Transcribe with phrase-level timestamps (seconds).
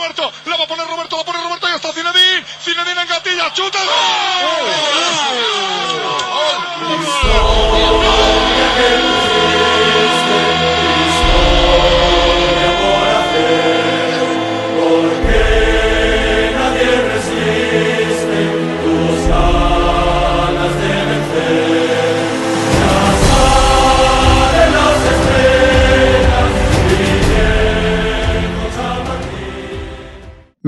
[0.00, 3.52] Roberto, la va a poner Roberto, la pone Roberto y está Zinedine, Zinedine en gatilla,
[3.52, 3.78] chuta,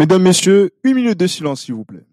[0.02, 2.04] Mesdames, Messieurs, une minute de silence, s'il vous plaît.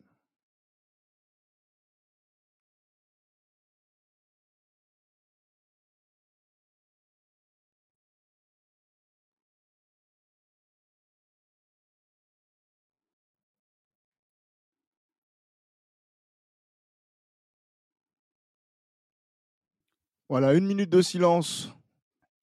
[20.30, 21.74] Voilà, une minute de silence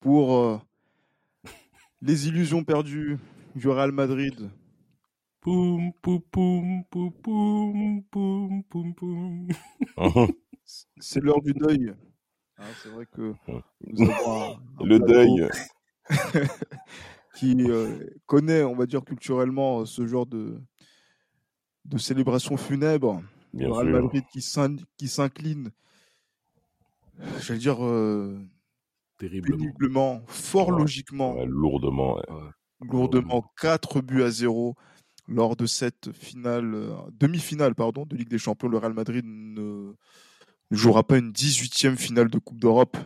[0.01, 0.59] pour euh,
[2.01, 3.17] les illusions perdues
[3.55, 4.49] du Real Madrid.
[5.47, 9.47] Poum, poum, poum, poum, poum, poum, poum, poum.
[10.99, 11.93] C'est l'heure du deuil.
[12.57, 13.33] Ah, c'est vrai que
[13.85, 15.47] nous avons un- un Le deuil.
[17.37, 20.59] qui euh, connaît, on va dire culturellement, euh, ce genre de,
[21.85, 23.23] de célébration funèbre.
[23.53, 24.01] Bien Le Real sûr.
[24.01, 25.71] Madrid qui s'in- qui s'incline,
[27.39, 28.37] j'allais dire euh,
[29.17, 29.57] Terriblement.
[29.59, 30.79] péniblement, fort Ouais.
[30.81, 32.15] logiquement, Ouais, lourdement.
[32.17, 32.49] ouais.
[32.81, 34.75] lourdement, 4 buts à 0
[35.27, 38.67] lors de cette finale, euh, demi-finale pardon, de Ligue des Champions.
[38.69, 39.93] Le Real Madrid ne,
[40.71, 42.97] jouera pas une 18e finale de Coupe d'Europe,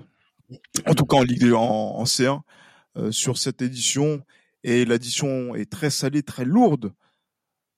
[0.87, 2.41] en tout cas en Ligue des- en, en C1
[2.97, 4.21] euh, sur cette édition.
[4.63, 6.93] Et l'addition est très salée, très lourde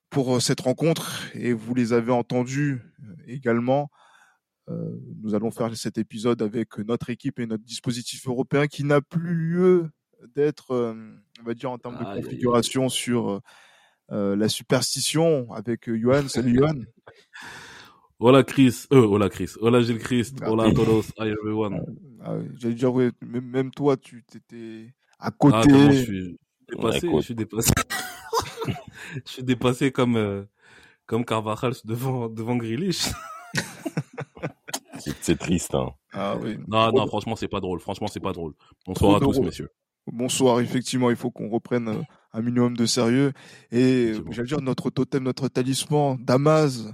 [0.09, 1.21] pour euh, cette rencontre.
[1.33, 2.81] Et vous les avez entendus
[3.27, 3.89] également.
[4.69, 9.01] Euh, nous allons faire cet épisode avec notre équipe et notre dispositif européen qui n'a
[9.01, 9.89] plus lieu
[10.35, 10.93] d'être, euh,
[11.41, 13.41] on va dire, en termes de configuration sur
[14.09, 16.27] la superstition avec euh, Johan.
[16.27, 16.79] Salut Johan.
[18.19, 20.51] Hola Chris, euh, hola Chris, hola Gilles Christ, Ah.
[20.51, 21.83] hola a todos, hi everyone.
[22.23, 25.67] Ah J'allais dire, ouais, même, toi, tu t'étais à Ah, côté.
[25.69, 26.37] comment je suis?
[26.69, 27.71] Dépassé, je suis dépassé.
[29.25, 30.43] je suis dépassé comme, euh,
[31.05, 33.09] comme Carvajal devant, devant Grealish.
[35.21, 35.75] C'est- triste.
[35.75, 35.89] Hein.
[36.13, 36.57] Ah oui.
[36.67, 37.81] Non, non, franchement, c'est pas drôle.
[37.81, 38.53] Franchement, c'est pas drôle.
[38.85, 39.45] Bonsoir à tous, drôle.
[39.45, 39.69] messieurs.
[40.07, 42.01] Bonsoir, effectivement, il faut qu'on reprenne euh,
[42.33, 43.31] un minimum de sérieux.
[43.71, 46.89] Et j'allais dire, notre totem, notre talisman, Damas,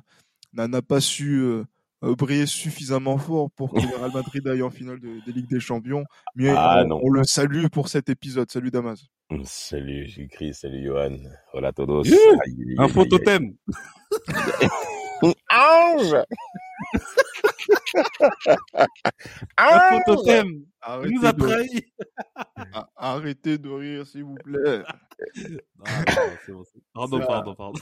[0.54, 1.64] n'a pas su euh,
[2.04, 5.50] euh, briller suffisamment fort pour que le Real Madrid aille en finale de, de Ligue
[5.50, 6.04] des Champions.
[6.36, 8.52] Mais Ah, on, le salue pour cet épisode.
[8.52, 9.06] Salut Damas.
[9.44, 11.18] Salut Gilles Chris, salut Johan.
[11.54, 12.04] Hola todos.
[12.04, 12.18] Yeah.
[12.18, 13.54] Aïe, aïe, aïe, Info aïe, totem.
[15.22, 16.16] Ange
[19.58, 20.48] Ange totem.
[20.48, 21.86] Il Arrêtez, nous a de, trahi.
[22.74, 24.82] a- arrêtez de rire, s'il vous plaît.
[24.86, 24.96] Ah,
[26.08, 26.14] non,
[26.46, 27.80] c'est bon, c'est- Pardon, pardon, pardon.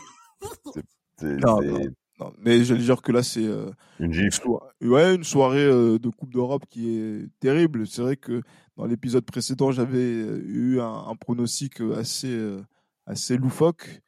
[1.20, 1.80] C'est Non, c'est non.
[2.20, 6.34] Non, mais j'allais dire que là, c'est euh, une une, ouais, soirée euh, de Coupe
[6.34, 7.86] d'Europe qui est terrible.
[7.86, 8.42] C'est vrai que
[8.76, 12.60] dans l'épisode précédent, j'avais euh, eu un, un pronostic assez, euh,
[13.06, 14.02] assez loufoque.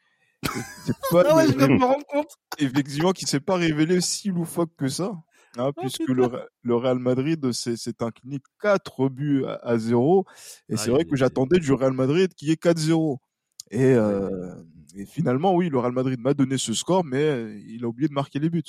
[1.11, 2.31] Pas- Ah ouais, je viens de me rendre compte.
[2.57, 5.11] effectivement, qui s'est pas révélé si loufoque que ça.
[5.57, 10.25] hein, puisque le, Re- le Real Madrid s'est incliné 4 buts à, à 0.
[10.69, 13.17] Et c'est vrai que j'attendais du Real Madrid qui est 4-0.
[13.71, 14.55] Et, euh,
[14.95, 18.07] et finalement, oui, le Real Madrid m'a donné ce score, mais euh, il a oublié
[18.07, 18.63] de marquer les buts.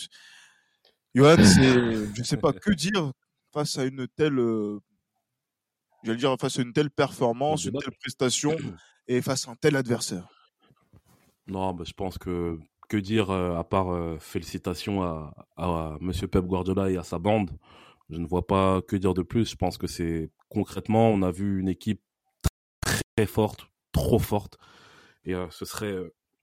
[1.15, 1.37] Johan,
[2.15, 3.13] je sais pas que dire
[3.53, 4.79] face à une telle, euh,
[6.05, 8.51] j'allais dire face à une telle performance, une telle prestation
[9.09, 10.29] et face à un tel adversaire?
[11.51, 12.59] Non, bah, je pense que
[12.91, 17.19] que dire euh, à part euh, félicitations à, à Monsieur Pep Guardiola et à sa
[17.19, 17.51] bande.
[18.11, 19.49] Je ne vois pas que dire de plus.
[19.51, 22.03] Je pense que c'est concrètement, on a vu une équipe
[22.83, 24.59] très, forte, trop forte,
[25.25, 25.95] et euh, ce serait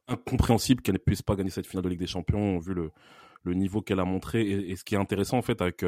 [0.07, 3.81] incompréhensible qu'elle ne puisse pas gagner cette finale de Ligue des Champions vu le niveau
[3.81, 4.41] qu'elle a montré.
[4.49, 5.85] Et, ce qui est intéressant en fait avec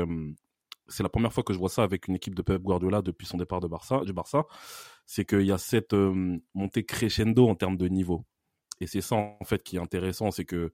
[0.88, 3.28] c'est la première fois que je vois ça avec une équipe de Pep Guardiola depuis
[3.28, 4.46] son départ de Barça, du Barça,
[5.06, 5.96] c'est qu'il y a cette
[6.54, 8.26] montée crescendo en termes de niveau.
[8.82, 10.72] Et c'est ça en fait qui est intéressant, c'est que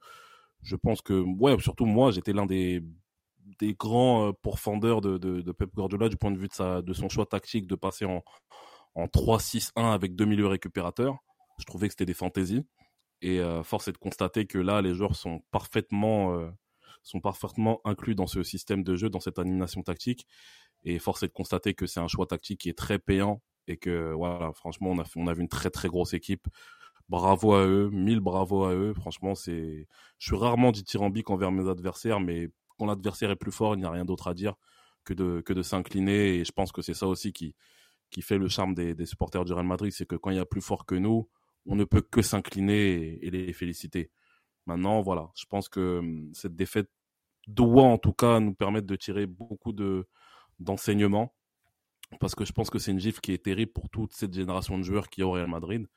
[0.61, 2.81] je pense que ouais, surtout moi, j'étais l'un des
[3.77, 7.75] grands euh, pourfendeurs de, Pep Guardiola du point de vue de son choix tactique de
[7.75, 8.23] passer en
[8.95, 11.17] en 3-6-1 avec deux milieux récupérateurs.
[11.59, 12.65] Je trouvais que c'était des fantaisies.
[13.21, 16.49] Et euh, force est de constater que là les joueurs sont parfaitement euh,
[17.03, 20.25] sont parfaitement inclus dans ce système de jeu, dans cette animation tactique.
[20.83, 23.77] Et force est de constater que c'est un choix tactique qui est très payant et
[23.77, 26.47] que voilà, franchement on a on a vu une très très grosse équipe
[27.09, 28.93] bravo à eux, mille bravo à eux.
[28.93, 29.87] Franchement, c'est,
[30.17, 33.85] je suis rarement dithyrambique envers mes adversaires, mais quand l'adversaire est plus fort, il n'y
[33.85, 34.55] a rien d'autre à dire
[35.03, 36.35] que de, que de s'incliner.
[36.35, 37.55] Et je pense que c'est ça aussi qui,
[38.09, 40.39] qui fait le charme des, des supporters du Real Madrid, c'est que quand il y
[40.39, 41.29] a plus fort que nous,
[41.65, 44.11] on ne peut que s'incliner et, les féliciter.
[44.65, 46.89] Maintenant, voilà, je pense que hum, cette défaite
[47.47, 50.07] doit en tout cas nous permettre de tirer beaucoup de
[50.59, 51.35] d'enseignements
[52.19, 54.77] parce que je pense que c'est une gifle qui est terrible pour toute cette génération
[54.77, 55.87] de joueurs qui est au Real Madrid.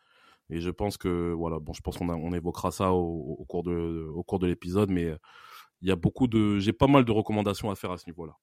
[0.50, 4.08] Et je pense que voilà, bon, je pense qu'on on évoquera ça au, cours de
[4.14, 5.14] au cours de l'épisode, mais
[5.82, 8.34] il y a beaucoup de, j'ai pas mal de recommandations à faire à ce niveau-là.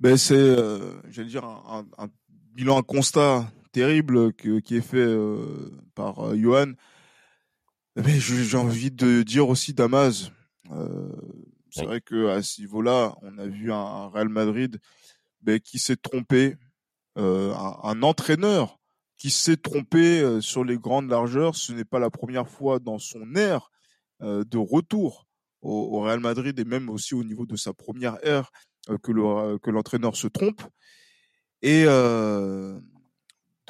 [0.00, 2.08] Ben c'est, euh, j'allais dire un, un,
[2.54, 6.72] bilan, un constat terrible qui est fait euh, par euh, Johan.
[7.96, 10.30] Mais j'ai envie de dire aussi Damas.
[10.70, 11.08] Euh,
[11.70, 14.80] c'est vrai que à ce niveau-là, on a vu un, Real Madrid
[15.42, 16.56] ben, qui s'est trompé,
[17.16, 18.77] euh, un, entraîneur
[19.18, 21.56] qui s'est trompé euh, sur les grandes largeurs.
[21.56, 23.70] Ce n'est pas la première fois dans son ère
[24.22, 25.26] euh, de retour
[25.60, 28.50] au, Real Madrid et même aussi au niveau de sa première ère
[29.02, 30.62] que le, que l'entraîneur se trompe.
[31.62, 32.80] Et de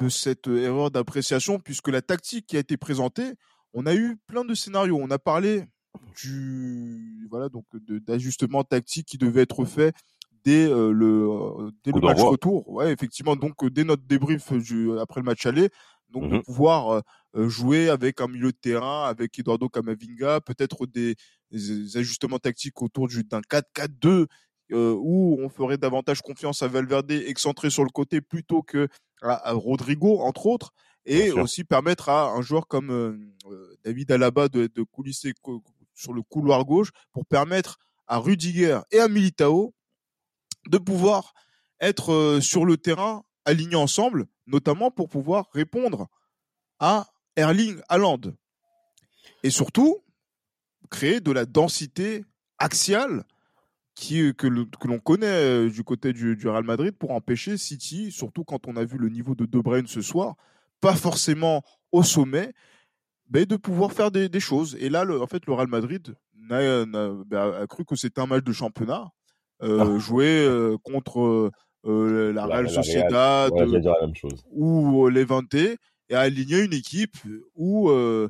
[0.07, 3.33] cette erreur d'appréciation, puisque la tactique qui a été présentée,
[3.73, 4.99] on a eu plein de scénarios.
[5.01, 5.65] On a parlé
[6.21, 9.93] du voilà donc d'ajustement tactique qui devait être fait
[10.43, 12.67] dès euh, le euh, dès le match retour.
[12.69, 13.35] Ouais, effectivement.
[13.35, 14.51] Donc dès notre débrief
[15.01, 15.69] après le match aller,
[16.09, 17.03] donc de mmh pouvoir
[17.35, 21.15] jouer avec un milieu de terrain, avec Eduardo Camavinga, peut-être des,
[21.95, 24.25] ajustements tactiques autour d'un 4-4-2
[24.71, 28.87] où on ferait davantage confiance à Valverde excentré sur le côté plutôt que
[29.21, 30.71] à Rodrigo entre autres
[31.05, 35.33] et aussi permettre à un joueur comme euh, David Alaba de, de coulisser
[35.95, 37.77] sur le couloir gauche pour permettre
[38.07, 39.73] à Rudiger et à Militao
[40.67, 41.33] de pouvoir
[41.79, 46.07] être euh, sur le terrain alignés ensemble, notamment pour pouvoir répondre
[46.79, 48.21] à Erling Haaland.
[49.43, 50.03] Et surtout,
[50.89, 52.25] créer de la densité
[52.57, 53.23] axiale
[53.95, 54.47] que,
[54.87, 58.85] l'on connaît euh, du côté du, Real Madrid pour empêcher City, surtout quand on a
[58.85, 60.35] vu le niveau de De Bruyne ce soir,
[60.79, 62.53] pas forcément au sommet,
[63.29, 64.75] de pouvoir faire des, choses.
[64.79, 66.85] Et là, le, en fait, le Real Madrid n'a,
[67.25, 69.11] bah, a, cru que c'était un match de championnat,
[69.61, 69.99] euh, ah.
[69.99, 71.51] joué euh, contre
[71.85, 73.51] euh, la Real Sociedad
[74.51, 75.77] ou euh, Levante, et
[76.15, 77.17] a aligné une équipe
[77.55, 78.29] où euh,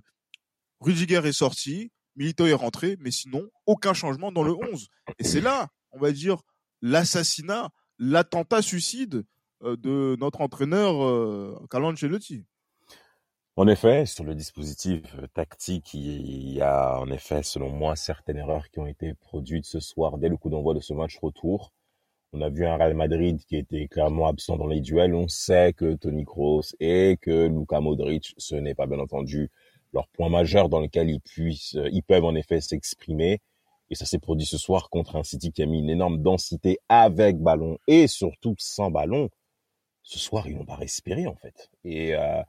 [0.82, 4.88] Rudiger est sorti, Milito est rentré, mais sinon, aucun changement dans le 11.
[5.20, 6.42] Et c'est là, on va dire,
[6.82, 9.24] l'assassinat, l'attentat suicide
[9.64, 12.46] euh, de notre entraîneur euh, Carlo Ancelotti.
[13.56, 18.38] En effet, sur le dispositif euh, tactique, il y a en effet, selon moi, certaines
[18.38, 21.72] erreurs qui ont été produites ce soir dès le coup d'envoi de ce match retour.
[22.34, 25.14] On a vu un Real Madrid qui était clairement absent dans les duels.
[25.16, 29.52] On sait que Tony Kroos et que Luka Modric, ce n'est pas bien entendu
[29.94, 33.42] leur point majeur dans lequel ils puissent, ils peuvent en effet s'exprimer.
[33.90, 36.80] Et ça s'est produit ce soir contre un City qui a mis une énorme densité
[36.90, 39.30] avec ballon et surtout sans ballon
[40.04, 41.70] ce soir, ils n'ont pas respiré, en fait.
[41.84, 42.42] Et euh,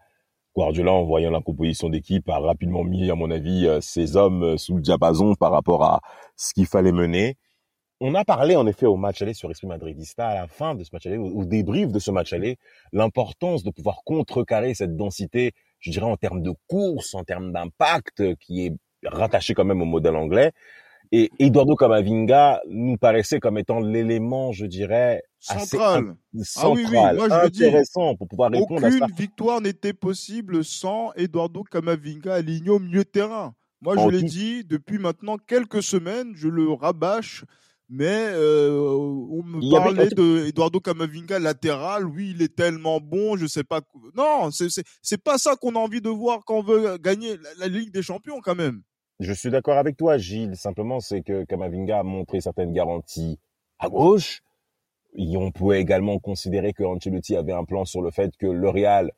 [0.61, 4.43] Guardiola, en voyant la composition d'équipe, a rapidement mis, à mon avis, euh, ses hommes
[4.43, 6.03] euh, sous le diapason par rapport à
[6.37, 7.39] ce qu'il fallait mener.
[7.99, 10.85] On a parlé, en effet, au match aller sur Esprit Madridista, à la fin de
[10.85, 12.59] ce match aller, au, débrief de ce match aller,
[12.93, 18.35] l'importance de pouvoir contrecarrer cette densité, je dirais, en termes de course, en termes d'impact,
[18.37, 18.75] qui est
[19.07, 20.53] rattaché quand même au modèle anglais.
[21.13, 26.87] Et Eduardo Camavinga nous paraissait comme étant l'élément, je dirais, central, central ah oui,
[27.17, 28.97] Moi, intéressant pour pouvoir répondre à ça.
[29.05, 33.55] Aucune victoire n'était possible sans Eduardo Camavinga aligné au milieu de terrain.
[33.83, 37.45] Moi, je l'ai dit depuis maintenant quelques semaines, je le rabâche,
[37.89, 42.07] mais euh, on me parlait de Eduardo Camavinga latéral.
[42.07, 43.81] Oui, il est tellement bon, je sais pas.
[44.15, 44.69] Non, c'est
[45.03, 48.03] c'est pas ça qu'on a envie de voir quand on veut gagner la Ligue des
[48.03, 48.83] Champions quand même.
[49.21, 50.57] Je suis d'accord avec toi, Gilles.
[50.57, 53.39] Simplement, c'est que Kamavinga a montré certaines garanties
[53.79, 54.41] à gauche.
[55.15, 58.71] Et on pouvait également considérer que Ancelotti avait un plan sur le fait que le
[58.71, 59.13] Real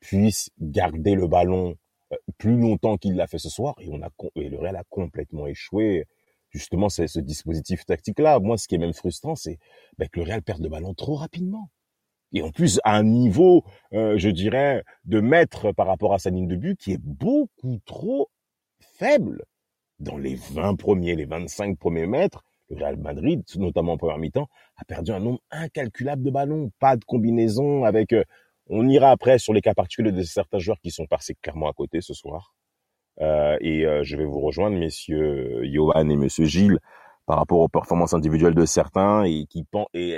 [0.00, 1.76] puisse garder le ballon
[2.12, 3.74] euh, plus longtemps qu'il l'a fait ce soir.
[3.80, 6.04] Et, on a, et le Real a complètement échoué.
[6.50, 8.38] Justement, c'est ce dispositif tactique-là.
[8.38, 9.58] Moi, ce qui est même frustrant, c'est
[9.96, 11.70] ben, que le Real perd le ballon trop rapidement.
[12.34, 16.28] Et en plus, à un niveau, euh, je dirais, de maître par rapport à sa
[16.28, 18.28] ligne de but qui est beaucoup trop
[18.82, 19.44] faible.
[19.98, 24.48] Dans les 20 premiers, les 25 premiers mètres, le Real Madrid, notamment en première mi-temps,
[24.76, 26.70] a perdu un nombre incalculable de ballons.
[26.78, 28.12] Pas de combinaison avec...
[28.12, 28.24] Euh,
[28.68, 31.72] on ira après sur les cas particuliers de certains joueurs qui sont passés clairement à
[31.72, 32.54] côté ce soir.
[33.20, 36.78] Euh, et euh, je vais vous rejoindre, messieurs Johan et monsieur Gilles,
[37.26, 39.46] par rapport aux performances individuelles de certains et,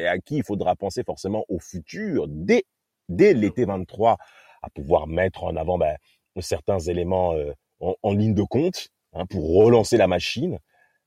[0.06, 2.64] à qui il faudra penser forcément au futur, dès,
[3.08, 4.16] dès l'été 23,
[4.62, 5.96] à pouvoir mettre en avant ben,
[6.40, 7.34] certains éléments
[7.80, 10.58] en, ligne de compte hein, pour relancer la machine.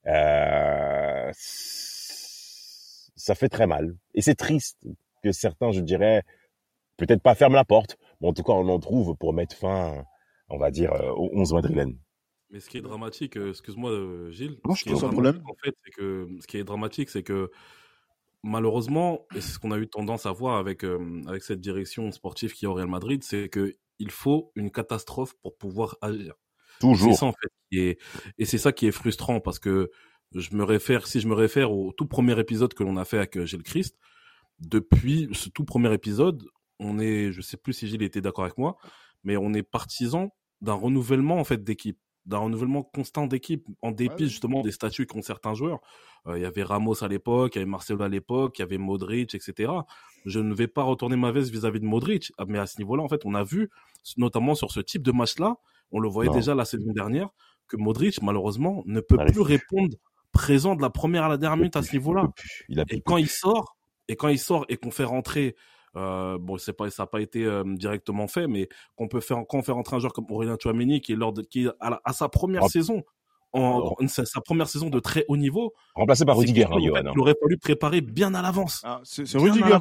[0.06, 1.30] Euh,
[3.16, 3.96] ça fait très mal.
[4.14, 4.78] Et c'est triste
[5.22, 6.22] que certains, je dirais,
[6.96, 10.04] peut-être pas ferment la porte, mais en tout cas on en trouve pour mettre fin
[10.50, 11.98] on va dire, euh, au 11 madrilène.
[12.50, 15.42] Mais ce qui est dramatique, euh, excuse-moi Gilles, Non, ce je qui est problème.
[15.46, 17.50] en fait, c'est que ce qui est dramatique, c'est que
[18.42, 22.10] malheureusement, et c'est ce qu'on a eu tendance à voir avec euh, avec cette direction
[22.10, 26.34] sportive qui est au Real Madrid, c'est que il faut une catastrophe pour pouvoir agir.
[26.80, 27.16] C'est Toujours.
[27.18, 27.98] ça en fait est
[28.38, 29.90] et c'est ça qui est frustrant parce que
[30.34, 33.18] je me réfère si je me réfère au tout premier épisode que l'on a fait
[33.18, 33.96] avec euh, Gilles Christ
[34.60, 36.44] depuis ce tout premier épisode
[36.80, 38.76] on est je sais plus si Gilles était d'accord avec moi
[39.24, 44.24] mais on est partisan d'un renouvellement en fait d'équipe d'un renouvellement constant d'équipe en dépit
[44.24, 44.28] Ouais.
[44.28, 45.80] justement des statuts qu'ont certains joueurs
[46.26, 48.64] Euh, il y avait Ramos à l'époque il y avait Marcelo à l'époque il y
[48.64, 49.72] avait Modric etc
[50.26, 53.02] je ne vais pas retourner ma veste vis-à-vis de Modric Ah, mais à ce niveau-là
[53.02, 53.70] en fait on a vu
[54.16, 55.56] notamment sur ce type de match-là
[55.92, 56.36] on le voyait Non.
[56.36, 57.28] déjà la saison dernière
[57.66, 59.96] que Modric, malheureusement, ne peut plus répondre
[60.32, 62.28] présent de la première à la dernière minute à ce niveau-là.
[62.90, 63.76] Et quand il sort,
[64.08, 65.54] et quand il sort et qu'on fait rentrer,
[65.96, 69.38] euh, bon, c'est pas, ça n'a pas été euh, directement fait, mais qu'on peut faire,
[69.48, 71.70] quand on fait rentrer un joueur comme Aurélien Chouameni, qui est lors de, qui est
[71.80, 72.68] à, la- à sa première Ah.
[72.68, 73.02] saison,
[73.52, 77.10] en, en- sa, sa première saison de très haut niveau, remplacé par Rudiger, hein, Johan.
[77.10, 78.82] qu'il aurait fallu préparer bien à l'avance.
[78.84, 79.78] Ah, c'est Rudiger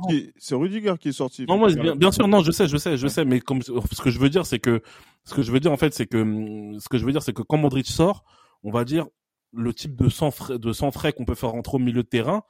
[0.52, 1.46] Rudiger qui est sorti.
[1.48, 4.02] Non, moi, bien, bien sûr, non, je sais, je sais, je sais, mais comme ce
[4.02, 4.82] que je veux dire, c'est que
[5.26, 7.22] ce que je veux dire en fait, c'est que hum, ce que je veux dire,
[7.22, 8.24] c'est que quand Modric sort,
[8.64, 9.06] on va dire
[9.54, 12.08] le type de sang frais, de sang frais qu'on peut faire rentrer au milieu de
[12.08, 12.44] terrain,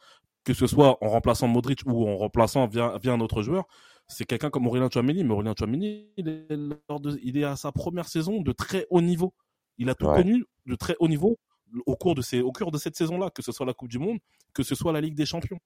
[0.43, 3.65] que ce soit en remplaçant Modric ou en remplaçant via, via un autre joueur,
[4.07, 5.24] c'est quelqu'un comme Aurélien Chouameni.
[5.24, 6.55] Mais Aurélien Chouameni, il est,
[6.89, 9.33] lors de- il est à sa première saison de très haut niveau.
[9.77, 10.15] Il a tout Ouais.
[10.24, 11.39] connu de très haut niveau
[11.86, 14.00] au cours de ces, au cours de cette saison-là, que ce soit la Coupe du
[14.00, 14.19] Monde,
[14.53, 15.59] que ce soit la Ligue des Champions.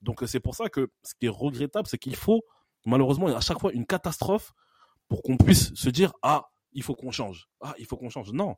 [0.00, 2.42] Donc euh, c'est pour ça que ce qui est regrettable, c'est qu'il faut
[2.86, 4.52] malheureusement à chaque fois une catastrophe
[5.08, 7.48] pour qu'on puisse se dire ah il faut qu'on change.
[7.60, 8.56] Ah il faut qu'on change non.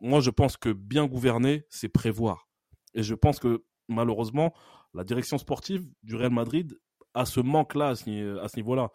[0.00, 2.48] Moi je pense que bien gouverner c'est prévoir.
[2.94, 4.54] Et je pense que malheureusement
[4.94, 6.78] la direction sportive du Real Madrid
[7.12, 8.90] a ce manque là à ce, ni- à ce niveau-là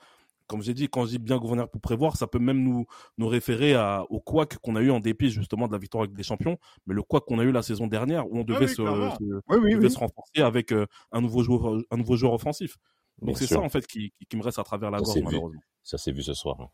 [0.50, 2.86] comme j'ai dit quand je dis bien gouverner pour prévoir ça peut même nous
[3.18, 6.13] nous référer à, au couac qu'on a eu en dépit justement de la victoire avec
[6.15, 8.70] des champions mais le couac qu'on a eu la saison dernière où on devait oui,
[8.70, 9.15] se, clairement.
[9.15, 9.91] se- Oui, oui, devait oui.
[9.91, 12.75] se renforcer avec euh, un nouveau joueur un nouveau joueur offensif
[13.22, 15.24] donc c'est ça en fait qui, qui, me reste à travers la Ça, gorge vu.
[15.24, 15.62] malheureusement.
[15.84, 16.58] Ça s'est vu ce soir.
[16.62, 16.68] hein.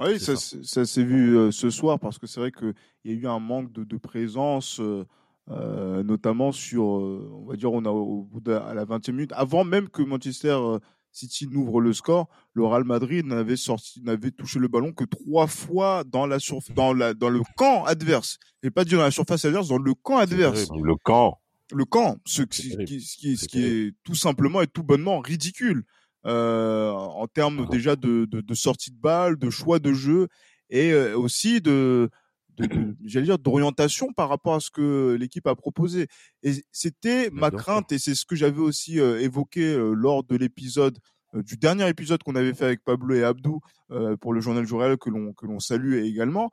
[0.00, 0.36] Oui, ça,
[0.84, 3.72] s'est vu euh, ce soir parce que c'est vrai qu'il y a eu un manque
[3.72, 5.04] de, de présence, euh,
[5.50, 9.10] euh, notamment sur, euh, on va dire, on a au bout de, à la 20e
[9.12, 10.78] minute, avant même que Manchester euh,
[11.18, 15.46] City n'ouvre le score, le Real Madrid n'avait sorti, n'avait touché le ballon que trois
[15.46, 18.38] fois dans la surf- dans la, dans le camp adverse.
[18.62, 20.66] Et pas dans la surface adverse, dans le camp adverse.
[20.68, 20.88] terrible.
[20.88, 21.38] Le camp.
[21.72, 22.84] Le camp, ce, qui, terrible.
[22.86, 25.84] qui- ce qui, ce C'est qui est tout simplement et tout bonnement ridicule
[26.26, 27.70] euh, en termes Ah.
[27.70, 30.28] déjà de, de, de sortie de balle, de choix de jeu
[30.70, 32.10] et euh, aussi de,
[32.58, 36.06] de, de- j'allais dire d'orientation par rapport à ce que l'équipe a proposé.
[36.42, 40.24] Et c'était Mais ma crainte et c'est ce que j'avais aussi euh, évoqué euh, lors
[40.24, 40.98] de l'épisode
[41.34, 43.60] euh, du dernier épisode qu'on avait fait avec Pablo et Abdou
[43.90, 46.50] euh, pour le journal Journal que l'on que l'on salue également.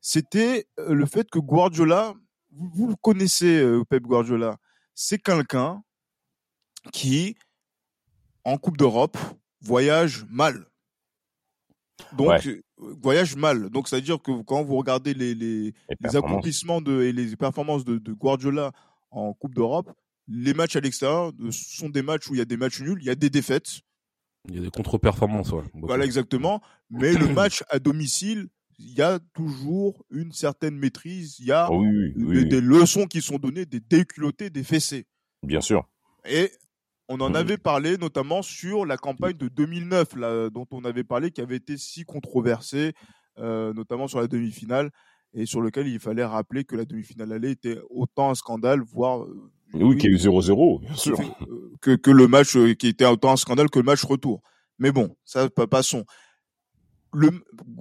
[0.00, 2.14] C'était le fait que Guardiola,
[2.52, 4.56] vous, vous le connaissez euh, Pep Guardiola,
[4.94, 5.82] c'est quelqu'un
[6.92, 7.36] qui
[8.44, 9.18] en Coupe d'Europe
[9.60, 10.66] voyage mal.
[12.12, 12.62] Donc Ouais.
[13.02, 13.70] Voyage mal.
[13.70, 15.74] Donc ça veut dire que quand vous regardez les, les,
[16.14, 18.72] accomplissements de, et les performances de, de Guardiola
[19.10, 19.92] en Coupe d'Europe,
[20.28, 22.98] les matchs à l'extérieur euh, sont des matchs où il y a des matchs nuls,
[23.00, 23.80] il y a des défaites.
[24.48, 25.62] Il y a des contre-performances, ouais.
[25.74, 25.86] Beaucoup.
[25.86, 26.62] Voilà exactement.
[26.90, 31.36] Mais le match à domicile, il y a toujours une certaine maîtrise.
[31.40, 34.48] Il y a Ah oui, oui, des, oui, des leçons qui sont données, des déculottés,
[34.48, 35.06] des fessés.
[35.42, 35.86] bien sûr.
[36.24, 36.50] Et
[37.10, 41.30] on en avait parlé notamment sur la campagne de 2009, là, dont on avait parlé,
[41.32, 42.92] qui avait été si controversée,
[43.38, 44.90] euh, notamment sur la demi-finale,
[45.34, 49.24] et sur lequel il fallait rappeler que la demi-finale allée était autant un scandale, voire
[49.24, 51.18] euh, Oui, qu'il y a eu 0-0, bien sûr.
[51.20, 54.40] euh, que, que le match euh, qui était autant un scandale que le match retour.
[54.78, 56.04] Mais bon, ça pa- passons.
[57.12, 57.30] Le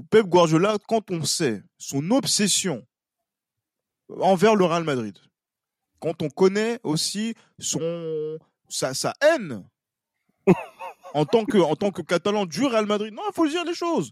[0.10, 2.84] Pep Guardiola, quand on sait son obsession
[4.22, 5.18] envers le Real Madrid,
[6.00, 8.38] quand on connaît aussi son
[8.70, 9.64] sa, sa haine
[11.14, 13.74] en tant que en tant que Catalan du Real Madrid, non, il faut dire les
[13.74, 14.12] choses.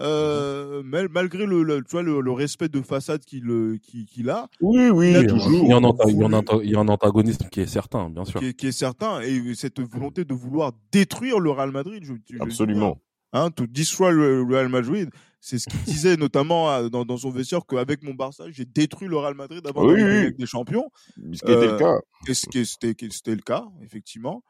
[0.00, 4.06] Euh, mal- malgré le, le- tu vois, le, le respect de façade qu'il euh, qu'il
[4.06, 6.08] qu'il a, Oui, oui, Il a Il y a- toujours il y a un anta-
[6.08, 8.38] il y a un il y a un antagonisme qui est certain, bien sûr.
[8.38, 12.14] qui est, qui est certain, et cette volonté de vouloir détruire le Real Madrid, je,
[12.32, 13.00] je- Absolument.
[13.32, 17.60] hein, to destroy le Real Madrid, c'est ce qu'il disait notamment dans, dans son vestiaire
[17.66, 20.34] qu'avec mon Barça, j'ai détruit le Real Madrid avant Oui, oui.
[20.34, 20.90] des champions.
[21.16, 21.98] Ce qui était Euh, le cas.
[22.26, 24.42] Et ce qui c'était le cas, effectivement.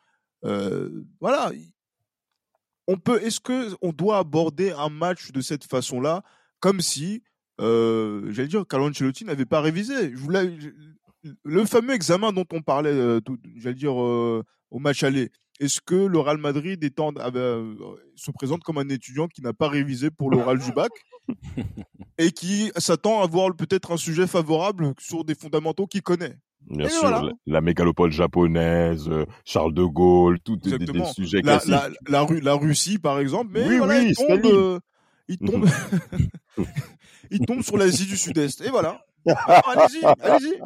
[0.44, 0.88] Euh,
[1.20, 1.52] voilà.
[2.86, 3.22] On peut.
[3.22, 6.22] Est-ce que on doit aborder un match de cette façon-là,
[6.60, 7.22] comme si,
[7.60, 10.10] euh, j'allais dire, Carlo Ancelotti n'avait pas révisé?
[10.12, 10.70] Je voulais, je-
[11.44, 13.20] le fameux examen dont on parlait, euh,
[13.56, 15.30] j'allais dire, euh, au match aller.
[15.60, 17.74] Est-ce que le Real Madrid étant, ah ben, euh,
[18.16, 20.90] se présente comme un étudiant qui n'a pas révisé pour l'oral du bac
[22.18, 26.36] et qui s'attend à voir peut-être un sujet favorable sur des fondamentaux qu'il connaît?
[26.70, 27.22] Bien Et sûr, voilà.
[27.22, 31.70] la, la mégalopole japonaise, euh, Charles de Gaulle, tout des, des- sujets la, classiques.
[31.70, 34.54] la, la, Ru- la Russie, par exemple, mais Oui, voilà, oui, il tombe, Staline.
[34.54, 34.78] euh,
[35.28, 35.66] il tombe,
[37.30, 38.60] il tombe sur l'Asie du Sud-Est.
[38.62, 39.04] Et voilà.
[39.66, 40.60] Allez-y, allez-y.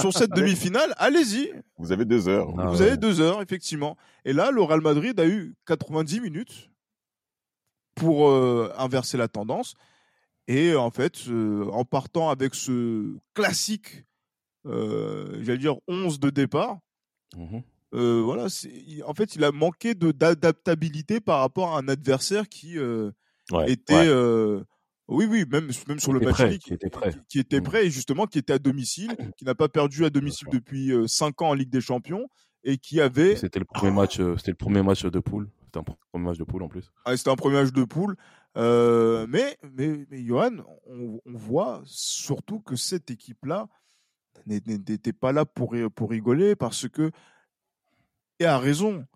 [0.00, 1.52] Sur cette demi-finale, allez-y.
[1.78, 2.48] Vous avez deux heures.
[2.58, 2.88] Ah Vous ouais.
[2.88, 3.96] avez deux heures, effectivement.
[4.24, 6.70] Et là, le Real Madrid a eu 90 minutes
[7.94, 9.74] pour euh, inverser la tendance.
[10.48, 14.04] Et en fait, euh, en partant avec ce classique,
[14.66, 16.78] euh, j'allais dire 11 de départ,
[17.36, 17.62] Mhm.
[17.94, 18.46] euh, voilà,
[19.06, 23.10] en fait, il a manqué de d'adaptabilité par rapport à un adversaire qui euh,
[23.50, 24.08] Ouais, était, ouais.
[25.12, 27.12] Oui, oui, même même sur le match prêt, qui était prêt.
[27.12, 27.64] qui, qui était Mm.
[27.64, 31.40] prêt et justement qui était à domicile, qui n'a pas perdu à domicile depuis 5
[31.42, 32.28] ans en Ligue des Champions
[32.64, 35.48] et qui avait, C'était le premier match, c'était le premier match de poule.
[35.64, 36.92] C'était un premier match de poule en plus.
[37.04, 38.16] ah, c'était un premier match de poule,
[38.58, 43.68] euh, mais mais mais Johan, on, on voit surtout que cette équipe-là
[44.46, 47.10] n'était pas là pour pour rigoler parce que
[48.38, 49.06] et a raison.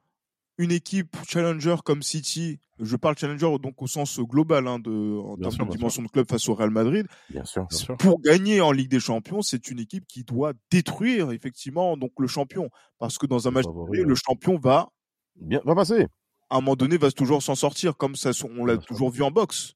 [0.59, 5.37] Une équipe challenger comme City, je parle challenger donc au sens global hein, de, en
[5.37, 7.67] Bien termes sûr, de bien dimension de club face au Real Madrid, Bien sûr.
[7.69, 7.97] Bien sûr.
[7.99, 12.27] pour gagner en Ligue des Champions, c'est une équipe qui doit détruire effectivement donc le
[12.27, 14.89] champion parce que dans un match favori, le champion va
[15.37, 16.07] Bien, va passer.
[16.49, 18.87] à un moment donné va toujours s'en sortir comme ça on l'a sûr.
[18.87, 19.75] toujours vu en boxe.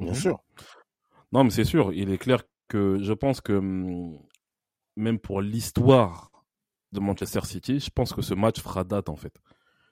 [0.00, 0.18] Bien Mhm.
[0.18, 0.38] sûr.
[1.32, 1.92] Non, mais c'est sûr.
[1.92, 4.18] Il est clair que je pense que hum,
[4.96, 6.30] même pour l'histoire
[6.92, 9.34] de Manchester City, je pense que ce match fera date en fait.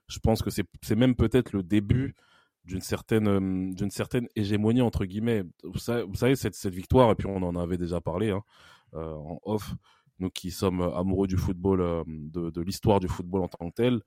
[0.09, 2.15] Je pense que c'est même peut-être le début
[2.65, 5.45] d'une certaine hum, d'une certaine hégémonie entre guillemets.
[5.65, 8.43] Vous savez, vous savez, cette cette victoire et puis on en avait déjà parlé hein,
[8.95, 9.75] euh, en off.
[10.21, 13.75] Nous qui sommes amoureux du football, euh, de, de l'histoire du football en tant que
[13.75, 14.01] tel,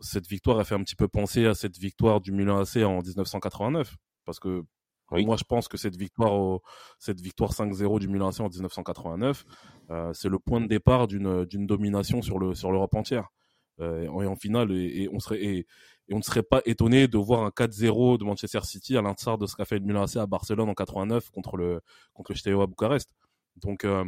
[0.00, 3.00] cette victoire a fait un petit peu penser à cette victoire du Milan AC en
[3.02, 4.62] 1989 parce que
[5.10, 5.24] Oui.
[5.26, 6.62] moi je pense que cette victoire au,
[6.98, 9.44] cette victoire 5-0 du Milan AC en 1989
[9.90, 13.43] euh, c'est le point de départ d'une d'une domination sur le sur l'Europe entière euh,
[13.80, 18.60] et en finale et, on ne serait pas étonné de voir un 4-0 de Manchester
[18.62, 21.56] City à l'instar de ce qu'a fait le Milan AC à Barcelone en 89 contre
[21.56, 21.80] le
[22.12, 23.10] contre Steaua Bucarest
[23.56, 24.04] donc euh,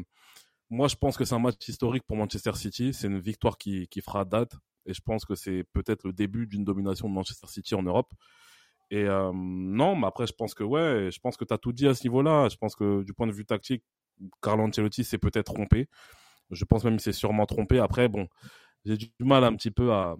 [0.70, 3.88] moi je pense que c'est un match historique pour Manchester City c'est une victoire qui
[3.88, 4.52] qui fera date
[4.86, 8.12] et je pense que c'est peut-être le début d'une domination de Manchester City en Europe.
[8.90, 11.72] Et euh, non, mais après, je pense que ouais, je pense que tu as tout
[11.72, 12.48] dit à ce niveau-là.
[12.48, 13.82] Je pense que du point de vue tactique,
[14.40, 15.88] Carlo Ancelotti s'est peut-être trompé.
[16.50, 17.80] Je pense même qu'il s'est sûrement trompé.
[17.80, 18.28] Après, bon,
[18.86, 20.16] j'ai du mal un petit peu à,